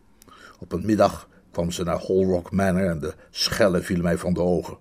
[0.58, 4.40] Op een middag kwam ze naar Rock Manor en de schellen vielen mij van de
[4.40, 4.78] ogen.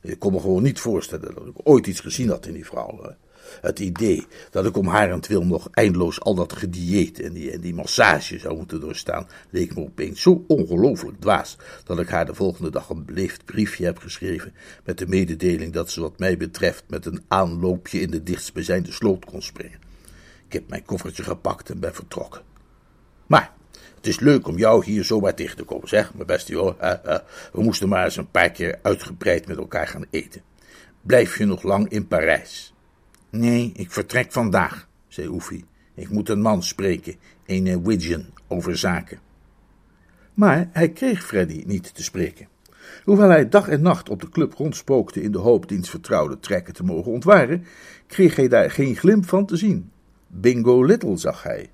[0.00, 3.14] Ik kon me gewoon niet voorstellen dat ik ooit iets gezien had in die vrouw.
[3.60, 7.74] Het idee dat ik om harentwil nog eindeloos al dat gedieet en die, en die
[7.74, 12.70] massage zou moeten doorstaan, leek me opeens zo ongelooflijk dwaas, dat ik haar de volgende
[12.70, 14.54] dag een beleefd briefje heb geschreven
[14.84, 19.24] met de mededeling dat ze wat mij betreft met een aanloopje in de dichtstbijzijnde sloot
[19.24, 19.78] kon springen.
[20.46, 22.42] Ik heb mijn koffertje gepakt en ben vertrokken.
[23.26, 23.52] Maar
[23.96, 26.80] het is leuk om jou hier zomaar tegen te komen, zeg, mijn beste joh.
[27.52, 30.42] we moesten maar eens een paar keer uitgebreid met elkaar gaan eten.
[31.00, 32.73] Blijf je nog lang in Parijs?
[33.34, 35.64] Nee, ik vertrek vandaag, zei Oefie.
[35.94, 37.16] Ik moet een man spreken,
[37.46, 39.18] een Widgeon, over zaken.
[40.34, 42.48] Maar hij kreeg Freddy niet te spreken.
[43.04, 46.74] Hoewel hij dag en nacht op de club rondspookte in de hoop diens vertrouwde trekken
[46.74, 47.64] te mogen ontwaren,
[48.06, 49.90] kreeg hij daar geen glimp van te zien.
[50.26, 51.70] Bingo Little zag hij.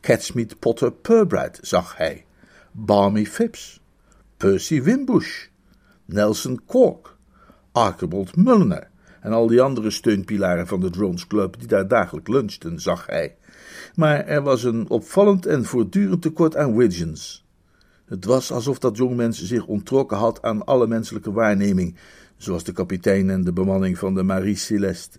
[0.00, 2.24] Catsmeet Potter Purbright zag hij.
[2.72, 3.80] Barmy Phipps.
[4.36, 5.46] Percy Wimbush.
[6.04, 7.16] Nelson Cork.
[7.72, 8.92] Archibald Mulliner
[9.24, 13.36] en al die andere steunpilaren van de Drones Club die daar dagelijks lunchten, zag hij.
[13.94, 17.44] Maar er was een opvallend en voortdurend tekort aan Widgeons.
[18.04, 21.96] Het was alsof dat jongmens zich onttrokken had aan alle menselijke waarneming,
[22.36, 25.18] zoals de kapitein en de bemanning van de Marie Celeste.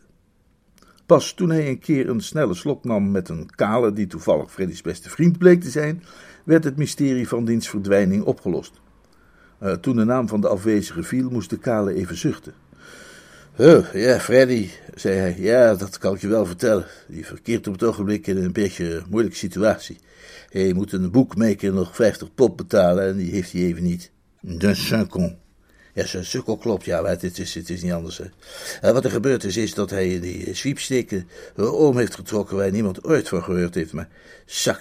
[1.05, 4.81] Pas toen hij een keer een snelle slok nam met een kale die toevallig Freddy's
[4.81, 6.03] beste vriend bleek te zijn,
[6.43, 8.81] werd het mysterie van diens verdwijning opgelost.
[9.63, 12.53] Uh, toen de naam van de afwezige viel, moest de kale even zuchten.
[13.57, 15.35] Oh, ja, Freddy, zei hij.
[15.37, 16.85] Ja, dat kan ik je wel vertellen.
[17.07, 19.97] Die verkeert op het ogenblik in een beetje moeilijke situatie.
[20.49, 24.11] Hij moet een boekmaker nog 50 pop betalen en die heeft hij even niet.
[24.39, 25.37] De sukkel.
[25.93, 28.21] Ja, zijn sukkel klopt, ja, maar het is, het is niet anders.
[28.81, 28.93] Hè.
[28.93, 33.27] wat er gebeurd is, is dat hij die sweepsteken oom heeft getrokken waar niemand ooit
[33.27, 33.93] van gehoord heeft.
[33.93, 34.09] Maar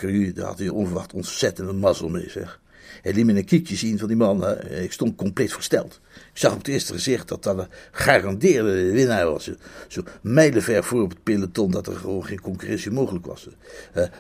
[0.01, 2.61] u, daar had hij onverwacht ontzettende mazzel mee, zeg.
[3.03, 4.59] Hij liet me een kiekje zien van die man.
[4.71, 6.01] Ik stond compleet versteld.
[6.15, 9.51] Ik zag op het eerste gezicht dat dat een gegarandeerde winnaar was.
[9.89, 13.49] Zo mijlenver voor op het peloton dat er gewoon geen concurrentie mogelijk was.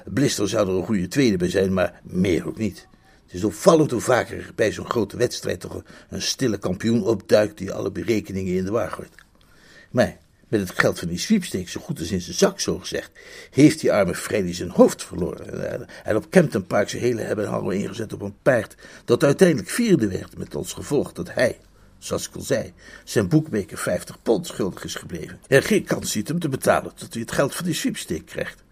[0.04, 2.86] Blister zou er een goede tweede bij zijn, maar meer ook niet.
[3.24, 7.72] Het is opvallend hoe vaker bij zo'n grote wedstrijd toch een, stille kampioen opduikt die
[7.72, 9.14] alle berekeningen in de war gooit.
[9.90, 10.16] Maar
[10.58, 13.10] met het geld van die sweepstakes zo goed als in zijn zak, zo gezegd,
[13.50, 15.88] heeft die arme Freddy zijn hoofd verloren.
[16.04, 20.08] En op Campton Park zijn hele hebben en ingezet op een paard dat uiteindelijk vierde
[20.08, 21.58] werd, met als gevolg dat hij,
[21.98, 22.72] zoals ik al zei,
[23.04, 25.40] zijn boekmaker 50 pond schuldig is gebleven.
[25.48, 28.62] Er geen kans ziet hem te betalen tot hij het geld van die sweepstake krijgt.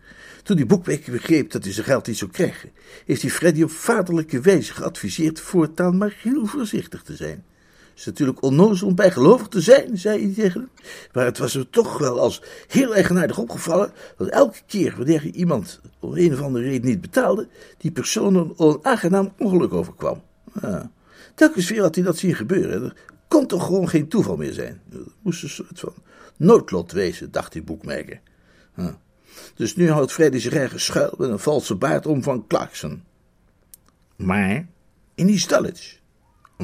[0.43, 2.71] Toen die boekmaker begreep dat hij zijn geld niet zou krijgen,
[3.07, 7.45] heeft hij Freddy op vaderlijke wijze geadviseerd voortaan maar heel voorzichtig te zijn.
[7.95, 10.71] Is natuurlijk onnozel om bijgelovig te zijn, zei hij tegen hem.
[11.13, 15.81] Maar het was hem toch wel als heel eigenaardig opgevallen dat elke keer wanneer iemand
[16.01, 20.23] om een of andere reden niet betaalde, die persoon een onaangenaam ongeluk overkwam.
[20.61, 20.91] Ja.
[21.35, 22.83] Telkens weer had hij dat zien gebeuren.
[22.83, 22.97] Er
[23.29, 24.81] kon toch gewoon geen toeval meer zijn.
[24.91, 25.95] Het moest een soort van
[26.37, 28.21] noodlot wezen, dacht die boekmaker.
[29.55, 33.03] Dus nu houdt Freddy zich ergens schuil met een valse baard om van Clarkson.
[34.17, 34.67] Maar
[35.15, 36.01] in East Dulwich.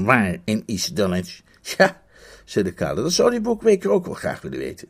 [0.04, 1.40] Waar in East Dulwich?
[1.76, 2.00] Ja,
[2.44, 4.88] zei de kale, dat zou die boekmaker ook wel graag willen weten.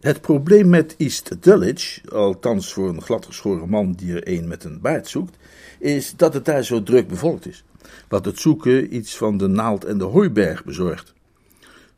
[0.00, 4.80] Het probleem met East Dulwich, althans voor een gladgeschoren man die er een met een
[4.80, 5.36] baard zoekt,
[5.78, 7.64] is dat het daar zo druk bevolkt is.
[8.08, 11.14] Wat het zoeken iets van de naald en de hooiberg bezorgt.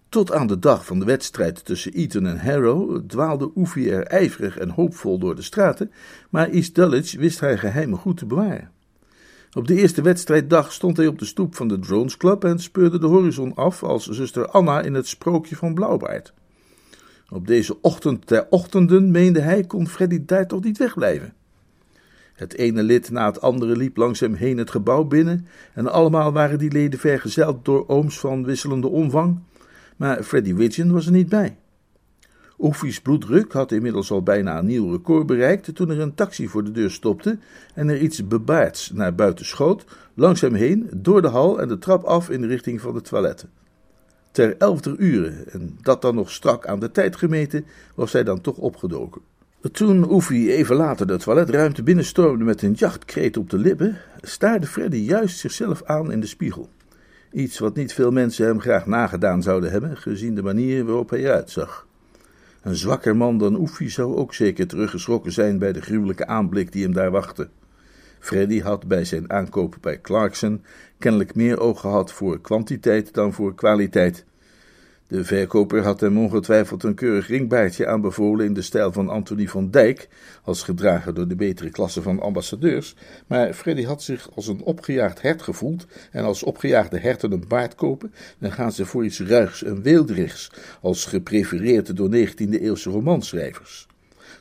[0.09, 4.59] Tot aan de dag van de wedstrijd tussen Eton en Harrow dwaalde Oefie er ijverig
[4.59, 5.93] en hoopvol door de straten,
[6.31, 8.71] maar East Dulwich wist haar geheimen goed te bewaren.
[9.59, 12.99] Op de eerste wedstrijddag stond hij op de stoep van de Drones Club en speurde
[12.99, 16.33] de horizon af als zuster Anna in het sprookje van Blauwbaard.
[17.29, 21.35] Op deze ochtend der ochtenden, meende hij, kon Freddy daar toch niet wegblijven.
[22.35, 26.33] Het ene lid na het andere liep langs hem heen het gebouw binnen en allemaal
[26.33, 29.39] waren die leden vergezeld door ooms van wisselende omvang,
[29.97, 31.57] maar Freddy Widgeon was er niet bij.
[32.61, 36.65] Oefie's bloeddruk had inmiddels al bijna een nieuw record bereikt toen er een taxi voor
[36.65, 37.39] de deur stopte
[37.75, 41.79] en er iets bebaards naar buiten schoot, langs hem heen, door de hal en de
[41.79, 43.51] trap af in de richting van de toiletten.
[44.31, 48.41] Ter elfder uren, en dat dan nog strak aan de tijd gemeten, was hij dan
[48.41, 49.21] toch opgedoken.
[49.73, 54.97] Toen Oefie even later de toiletruimte binnenstormde met een jachtkreet op de lippen, staarde Freddy
[54.97, 56.69] juist zichzelf aan in de spiegel.
[57.33, 61.19] Iets wat niet veel mensen hem graag nagedaan zouden hebben, gezien de manier waarop hij
[61.19, 61.88] eruit zag.
[62.63, 66.83] Een zwakker man dan Oefie zou ook zeker teruggeschrokken zijn bij de gruwelijke aanblik die
[66.83, 67.49] hem daar wachtte.
[68.19, 70.65] Freddy had bij zijn aankoop bij Clarkson
[70.99, 74.25] kennelijk meer oog gehad voor kwantiteit dan voor kwaliteit.
[75.09, 79.71] De verkoper had hem ongetwijfeld een keurig ringbaardje aanbevolen in de stijl van Anthony van
[79.71, 80.09] Dijk,
[80.43, 82.95] als gedragen door de betere klasse van ambassadeurs,
[83.27, 87.75] maar Freddy had zich als een opgejaagd hert gevoeld, en als opgejaagde herten een baard
[87.75, 93.87] kopen, dan gaan ze voor iets ruigs en weelderigs, als geprefereerd door 19e-eeuwse romanschrijvers.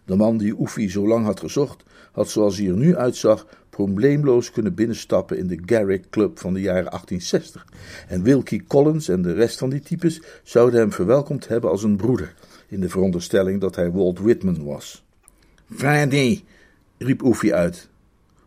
[0.05, 3.45] De man die Oefie zo lang had gezocht, had zoals hij er nu uitzag
[3.77, 7.67] probleemloos kunnen binnenstappen in de Garrick Club van de jaren 1860.
[8.07, 11.95] En Wilkie Collins en de rest van die types zouden hem verwelkomd hebben als een
[11.95, 12.33] broeder,
[12.67, 15.03] in de veronderstelling dat hij Walt Whitman was.
[15.75, 16.43] Freddy,
[16.97, 17.87] riep Oefie uit.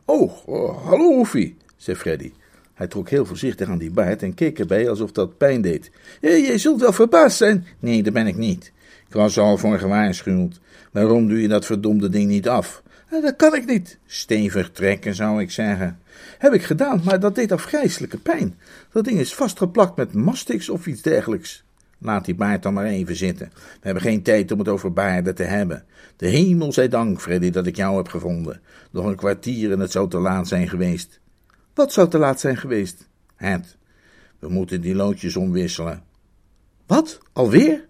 [0.05, 2.33] Oh, oh, hallo Oefie, zei Freddy.
[2.75, 5.91] Hij trok heel voorzichtig aan die baard en keek erbij alsof dat pijn deed.
[6.21, 7.67] Je, zult wel verbaasd zijn.
[7.79, 8.73] Nee, dat ben ik niet.
[9.09, 10.61] Ik was al voor gewaarschuwd.
[10.93, 12.83] Waarom doe je dat verdomde ding niet af?
[13.11, 13.99] Dat kan ik niet.
[14.07, 15.99] Stevig trekken, zou ik zeggen.
[16.39, 18.59] Heb ik gedaan, maar dat deed afgrijselijke pijn.
[18.93, 21.65] Dat ding is vastgeplakt met mastix of iets dergelijks.
[21.99, 23.51] Laat die baard dan maar even zitten.
[23.55, 25.85] We hebben geen tijd om het over baarden te hebben.
[26.17, 28.61] De hemel zij dank, Freddy, dat ik jou heb gevonden.
[28.91, 31.21] Nog een kwartier en het zou te laat zijn geweest.
[31.75, 33.09] Wat zou te laat zijn geweest?
[33.37, 33.77] Het.
[34.39, 36.03] We moeten die loodjes omwisselen.
[36.87, 37.21] Wat?
[37.33, 37.87] Alweer?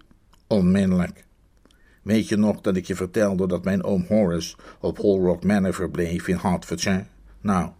[0.46, 1.24] Onmiddellijk.
[2.10, 6.28] Weet je nog dat ik je vertelde dat mijn oom Horace op Rock Manor verbleef
[6.28, 7.04] in Hertfordshire?
[7.40, 7.70] Nou,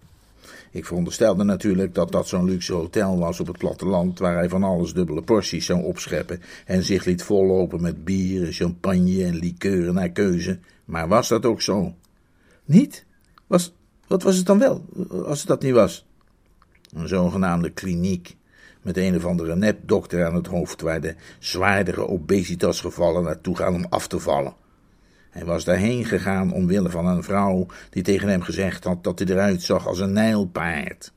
[0.71, 4.62] ik veronderstelde natuurlijk dat dat zo'n luxe hotel was op het platteland waar hij van
[4.62, 10.11] alles dubbele porties zou opscheppen en zich liet vollopen met bier, champagne en likeuren naar
[10.11, 10.59] keuze.
[10.85, 11.95] Maar was dat ook zo?
[12.64, 13.05] Niet?
[13.47, 13.75] Was,
[14.07, 14.85] wat was het dan wel,
[15.25, 16.07] als het dat niet was?
[16.93, 18.37] Een zogenaamde kliniek
[18.83, 23.87] met een of andere nepdokter aan het hoofd waar de zwaardere obesitasgevallen naartoe gaan om
[23.88, 24.55] af te vallen.
[25.31, 29.29] Hij was daarheen gegaan omwille van een vrouw die tegen hem gezegd had dat hij
[29.29, 31.12] eruit zag als een nijlpaard.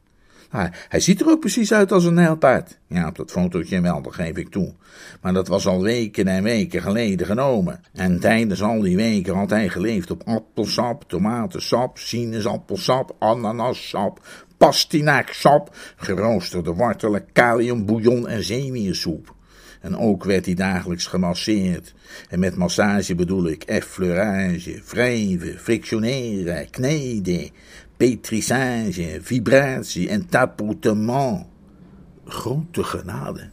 [0.90, 2.78] Hij ziet er ook precies uit als een nijlpaard.
[2.88, 4.74] Ja, op dat fotootje wel, dat geef ik toe.
[5.22, 7.82] Maar dat was al weken en weken geleden genomen.
[7.94, 16.74] En tijdens al die weken had hij geleefd op appelsap, tomatensap, sinaasappelsap, ananassap, pastinaaksap, geroosterde
[16.74, 19.36] wortelen, kaliumbouillon en zeemiersoep.
[19.84, 21.94] En ook werd hij dagelijks gemasseerd.
[22.30, 27.50] En met massage bedoel ik effleurage, wrijven, frictioneren, kneden,
[28.04, 31.46] petrissage, vibratie en tapotement.
[32.26, 33.50] Grote genade.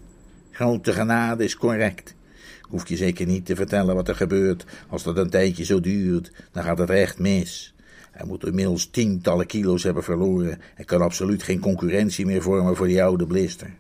[0.51, 2.14] Grote genade is correct.
[2.62, 4.64] Hoef je zeker niet te vertellen wat er gebeurt.
[4.88, 7.74] Als dat een tijdje zo duurt, dan gaat het echt mis.
[8.11, 12.86] Hij moet inmiddels tientallen kilo's hebben verloren en kan absoluut geen concurrentie meer vormen voor
[12.86, 13.70] die oude Blister.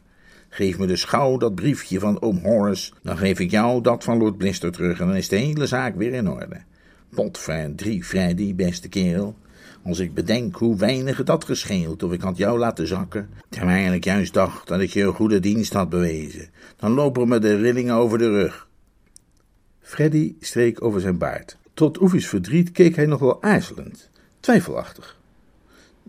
[0.48, 4.18] Geef me dus gauw dat briefje van oom Horace, dan geef ik jou dat van
[4.18, 6.60] Lord Blister terug en dan is de hele zaak weer in orde.
[7.14, 9.36] Potfijn, drie Freddy, beste kerel.
[9.84, 13.92] Als ik bedenk hoe weinig het had gescheeld of ik had jou laten zakken, terwijl
[13.92, 17.56] ik juist dacht dat ik je een goede dienst had bewezen, dan lopen me de
[17.56, 18.68] rillingen over de rug.
[19.80, 21.56] Freddy streek over zijn baard.
[21.74, 24.10] Tot Oefie's verdriet keek hij nog wel aarzelend,
[24.40, 25.18] twijfelachtig.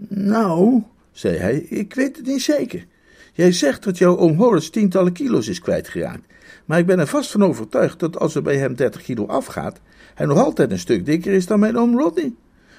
[0.08, 2.86] Nou, zei hij, ik weet het niet zeker.
[3.34, 6.26] Jij zegt dat jouw oom Horace tientallen kilo's is kwijtgeraakt.
[6.66, 9.80] Maar ik ben er vast van overtuigd dat als er bij hem 30 kilo afgaat,
[10.14, 12.34] hij nog altijd een stuk dikker is dan mijn oom Rodney.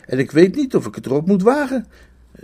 [0.07, 1.87] En ik weet niet of ik het erop moet wagen.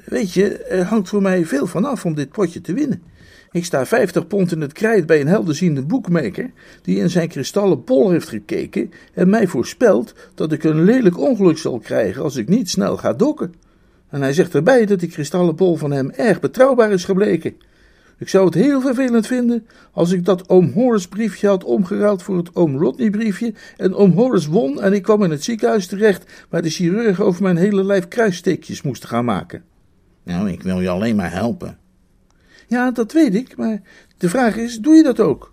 [0.04, 3.02] Weet je, er hangt voor mij veel van af om dit potje te winnen.
[3.50, 6.50] Ik sta 50 pond in het krijt bij een helderziende boekmaker,
[6.82, 11.58] die in zijn kristallen bol heeft gekeken en mij voorspelt dat ik een lelijk ongeluk
[11.58, 13.54] zal krijgen als ik niet snel ga dokken.
[14.08, 17.54] En hij zegt erbij dat die kristallen bol van hem erg betrouwbaar is gebleken.
[18.18, 22.36] Ik zou het heel vervelend vinden als ik dat oom Horace briefje had omgeruild voor
[22.36, 26.46] het oom Rodney briefje en oom Horace won en ik kwam in het ziekenhuis terecht
[26.48, 29.64] waar de chirurgen over mijn hele lijf kruissteekjes moesten gaan maken.
[30.22, 31.78] Nou, ik wil je alleen maar helpen.
[32.66, 33.82] Ja, dat weet ik, maar
[34.16, 35.52] de vraag is, doe je dat ook?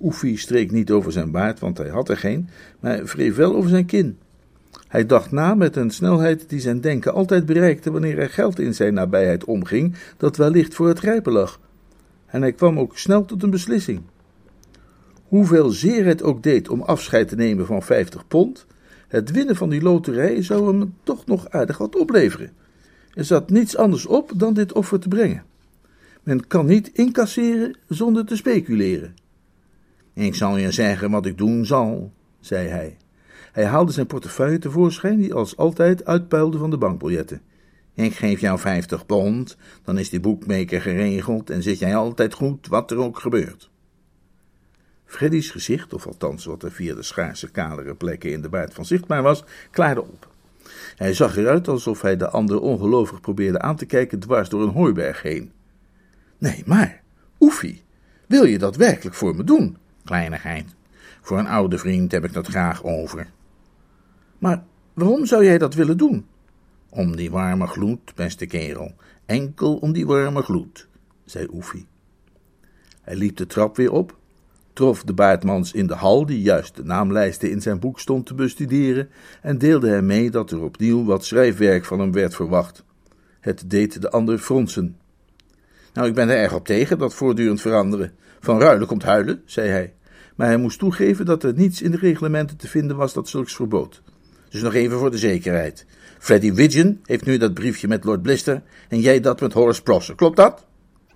[0.00, 2.48] Oefie streek niet over zijn baard, want hij had er geen,
[2.80, 4.18] maar wreef wel over zijn kin.
[4.88, 8.74] Hij dacht na met een snelheid die zijn denken altijd bereikte wanneer er geld in
[8.74, 11.60] zijn nabijheid omging, dat wellicht voor het rijpen lag.
[12.26, 14.00] En hij kwam ook snel tot een beslissing.
[15.28, 18.66] Hoeveel zeer het ook deed om afscheid te nemen van vijftig pond,
[19.08, 22.52] het winnen van die loterij zou hem toch nog aardig wat opleveren.
[23.14, 25.44] Er zat niets anders op dan dit offer te brengen.
[26.22, 29.14] Men kan niet incasseren zonder te speculeren.
[30.14, 32.96] Ik zal je zeggen wat ik doen zal, zei hij.
[33.60, 37.40] Hij haalde zijn portefeuille tevoorschijn, die als altijd uitpuilde van de bankbiljetten.
[37.94, 42.66] Ik geef jou vijftig pond, dan is die boekmaker geregeld en zit jij altijd goed,
[42.66, 43.70] wat er ook gebeurt.
[45.04, 48.84] Freddy's gezicht, of althans wat er via de schaarse kalere plekken in de baard van
[48.84, 50.28] zichtbaar was, klaarde op.
[50.96, 54.74] Hij zag eruit alsof hij de ander ongelovig probeerde aan te kijken dwars door een
[54.74, 55.52] hooiberg heen.
[56.38, 57.02] Nee, maar,
[57.40, 57.82] Oefie,
[58.26, 59.76] wil je dat werkelijk voor me doen?
[60.04, 60.74] Kleinigheid.
[61.20, 63.26] Voor een oude vriend heb ik dat graag over.
[64.40, 64.64] Maar
[64.94, 66.26] waarom zou jij dat willen doen?
[66.88, 68.94] Om die warme gloed, beste kerel.
[69.26, 70.88] Enkel om die warme gloed,
[71.24, 71.86] zei Oefie.
[73.00, 74.16] Hij liep de trap weer op,
[74.72, 78.34] trof de baardmans in de hal, die juist de naamlijsten in zijn boek stond te
[78.34, 79.08] bestuderen,
[79.42, 82.84] en deelde hem mee dat er opnieuw wat schrijfwerk van hem werd verwacht.
[83.40, 84.96] Het deed de ander fronsen.
[85.92, 88.12] Nou, ik ben er erg op tegen, dat voortdurend veranderen.
[88.40, 89.94] Van ruilen komt huilen, zei hij.
[90.36, 93.54] Maar hij moest toegeven dat er niets in de reglementen te vinden was dat zulks
[93.54, 94.02] verbood.
[94.50, 95.86] Dus nog even voor de zekerheid.
[96.18, 100.14] Freddy Widgeon heeft nu dat briefje met Lord Blister en jij dat met Horace Prosser.
[100.14, 100.66] Klopt dat?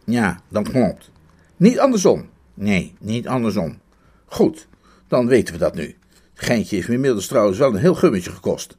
[0.04, 1.10] Ja, dat klopt.
[1.56, 2.28] Niet andersom?
[2.54, 3.78] Nee, niet andersom.
[4.24, 4.68] Goed,
[5.08, 5.96] dan weten we dat nu.
[6.34, 8.76] Geintje heeft me inmiddels trouwens wel een heel gummetje gekost.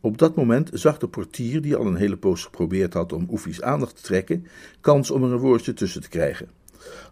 [0.00, 3.60] Op dat moment zag de portier, die al een hele poos geprobeerd had om Oefie's
[3.60, 4.46] aandacht te trekken,
[4.80, 6.48] kans om er een woordje tussen te krijgen.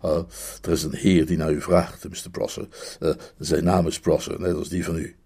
[0.04, 0.18] Uh,
[0.62, 2.30] er is een heer die naar u vraagt, Mr.
[2.30, 2.68] Prosser.
[3.00, 5.16] Uh, zijn naam is Prosser, net als die van u.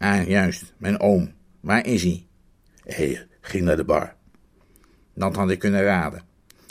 [0.00, 1.32] Ah, juist, mijn oom.
[1.60, 2.26] Waar is hij?
[2.84, 4.14] Hij ging naar de bar.
[5.14, 6.22] Dat had ik kunnen raden.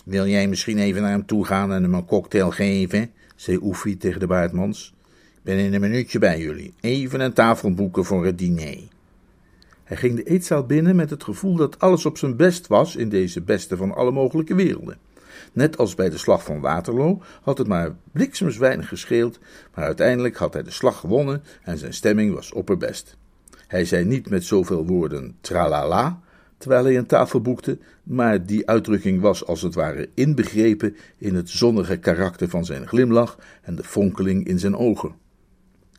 [0.05, 3.11] Wil jij misschien even naar hem toe gaan en hem een cocktail geven?
[3.35, 4.93] zei Oefie tegen de baardmans.
[5.35, 6.73] Ik ben in een minuutje bij jullie.
[6.79, 8.77] Even een tafel boeken voor het diner.
[9.83, 13.09] Hij ging de eetzaal binnen met het gevoel dat alles op zijn best was in
[13.09, 14.97] deze beste van alle mogelijke werelden.
[15.53, 19.39] Net als bij de slag van Waterloo had het maar bliksems weinig gescheeld,
[19.75, 23.17] maar uiteindelijk had hij de slag gewonnen en zijn stemming was opperbest.
[23.69, 26.19] Hij zei niet met zoveel woorden tralala,
[26.57, 31.49] terwijl hij een tafel boekte, maar die uitdrukking was als het ware inbegrepen in het
[31.49, 35.15] zonnige karakter van zijn glimlach en de fonkeling in zijn ogen.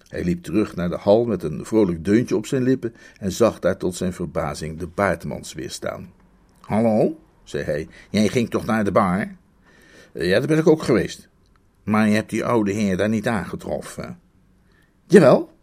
[0.09, 3.59] Hij liep terug naar de hal met een vrolijk deuntje op zijn lippen en zag
[3.59, 6.13] daar tot zijn verbazing de baardmans weer staan.
[6.61, 9.35] Hallo, zei hij, jij ging toch naar de bar?
[10.13, 11.29] Ja, daar ben ik ook geweest.
[11.83, 14.19] Maar je hebt die oude heer daar niet aangetroffen.
[15.07, 15.59] Jawel.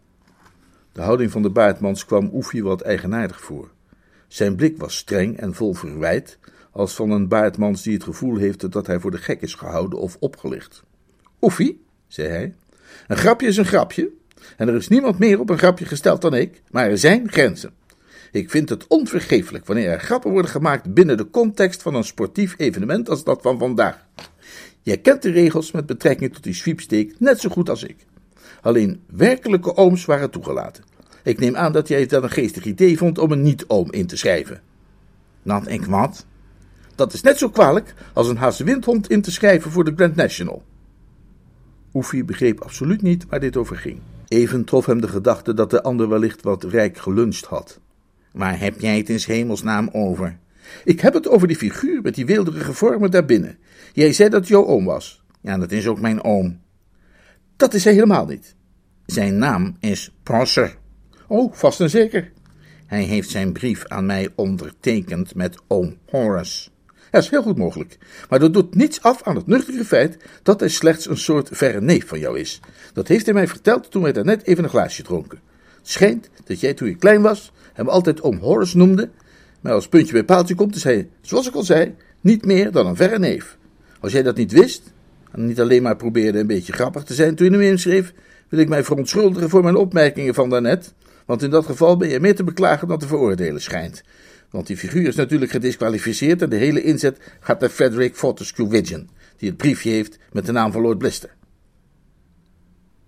[0.98, 3.70] De houding van de baardmans kwam Oefie wat eigenaardig voor.
[4.28, 6.38] Zijn blik was streng en vol verwijt,
[6.70, 9.98] als van een baardmans die het gevoel heeft dat hij voor de gek is gehouden
[9.98, 10.82] of opgelicht.
[11.40, 12.54] Oefie, zei hij,
[13.06, 14.10] een grapje is een grapje,
[14.56, 17.72] en er is niemand meer op een grapje gesteld dan ik, maar er zijn grenzen.
[18.32, 22.54] Ik vind het onvergeeflijk wanneer er grappen worden gemaakt binnen de context van een sportief
[22.56, 24.06] evenement als dat van vandaag.
[24.82, 28.06] Jij kent de regels met betrekking tot die sweepstake net zo goed als ik.
[28.60, 30.87] Alleen werkelijke ooms waren toegelaten.
[31.28, 34.06] Ik neem aan dat jij het wel een geestig idee vond om een niet-oom in
[34.06, 34.60] te schrijven.
[35.42, 36.26] Dat ik wat?
[36.94, 40.62] Dat is net zo kwalijk als een hazewindhond in te schrijven voor de Grand National.
[41.94, 44.00] Oefie begreep absoluut niet waar dit over ging.
[44.28, 47.80] Even trof hem de gedachte dat de ander wellicht wat rijk geluncht had.
[48.32, 50.38] Waar heb jij het in hemelsnaam over?
[50.84, 53.58] Ik heb het over die figuur met die weelderige vormen daarbinnen.
[53.92, 55.22] Jij zei dat jouw oom was.
[55.40, 56.60] Ja, dat is ook mijn oom.
[57.56, 58.54] Dat is hij helemaal niet.
[59.06, 60.76] Zijn naam is Prosser.
[61.30, 62.30] Oh, vast en zeker.
[62.86, 66.68] Hij heeft zijn brief aan mij ondertekend met oom Horace.
[67.10, 67.98] Dat is heel goed mogelijk.
[68.28, 71.80] Maar dat doet niets af aan het nuchtere feit dat hij slechts een soort verre
[71.80, 72.60] neef van jou is.
[72.92, 75.40] Dat heeft hij mij verteld toen wij daarnet even een glaasje dronken.
[75.78, 79.10] Het schijnt dat jij toen je klein was hem altijd oom Horace noemde.
[79.60, 82.86] Maar als puntje bij paaltje komt, is hij, zoals ik al zei, niet meer dan
[82.86, 83.56] een verre neef.
[84.00, 84.92] Als jij dat niet wist,
[85.32, 88.12] en niet alleen maar probeerde een beetje grappig te zijn toen je hem inschreef,
[88.48, 90.94] wil ik mij verontschuldigen voor mijn opmerkingen van daarnet.
[91.28, 94.02] Want in dat geval ben je meer te beklagen dan te veroordelen schijnt.
[94.50, 99.08] Want die figuur is natuurlijk gedisqualificeerd en de hele inzet gaat naar Frederick Fortescue Widgeon,
[99.36, 101.34] die het briefje heeft met de naam van Lord Blister.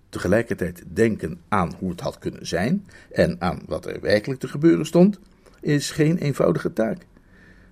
[0.09, 4.87] Tegelijkertijd denken aan hoe het had kunnen zijn en aan wat er werkelijk te gebeuren
[4.87, 5.19] stond,
[5.61, 6.99] is geen eenvoudige taak.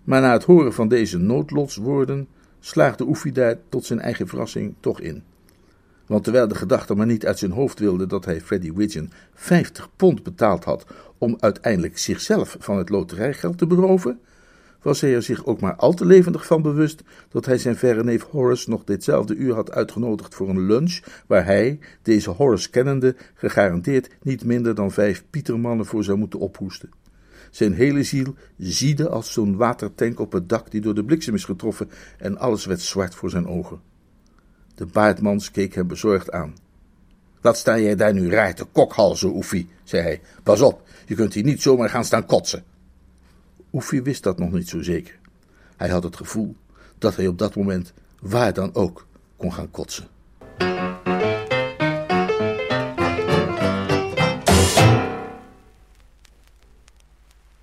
[0.05, 2.29] Maar na het horen van deze noodlotswoorden
[2.61, 5.23] slaagde Oefie daar tot zijn eigen verrassing toch in.
[6.09, 9.89] Want terwijl de gedachte maar niet uit zijn hoofd wilde dat hij Freddy Widgeon 50
[9.97, 10.87] pond betaald had
[11.19, 14.21] om uiteindelijk zichzelf van het loterijgeld te beroven,
[14.83, 18.05] was hij er zich ook maar al te levendig van bewust dat hij zijn verre
[18.05, 23.17] neef Horace nog ditzelfde uur had uitgenodigd voor een lunch, waar hij, deze Horace kennende,
[23.35, 26.91] gegarandeerd niet minder dan vijf pietermannen voor zou moeten ophoesten.
[27.51, 31.45] Zijn hele ziel ziede als zo'n watertank op het dak die door de bliksem is
[31.45, 33.88] getroffen en alles werd zwart voor zijn ogen.
[34.79, 36.55] De baardmans keek hem bezorgd aan.
[37.41, 40.21] Wat sta jij daar nu raar te kokhalzen, Oefie, zei hij.
[40.43, 42.65] Pas op, je kunt hier niet zomaar gaan staan kotsen.
[43.73, 45.19] Oefie wist dat nog niet zo zeker.
[45.77, 46.57] Hij had het gevoel
[46.99, 49.07] dat hij op dat moment waar dan ook
[49.37, 50.07] kon gaan kotsen.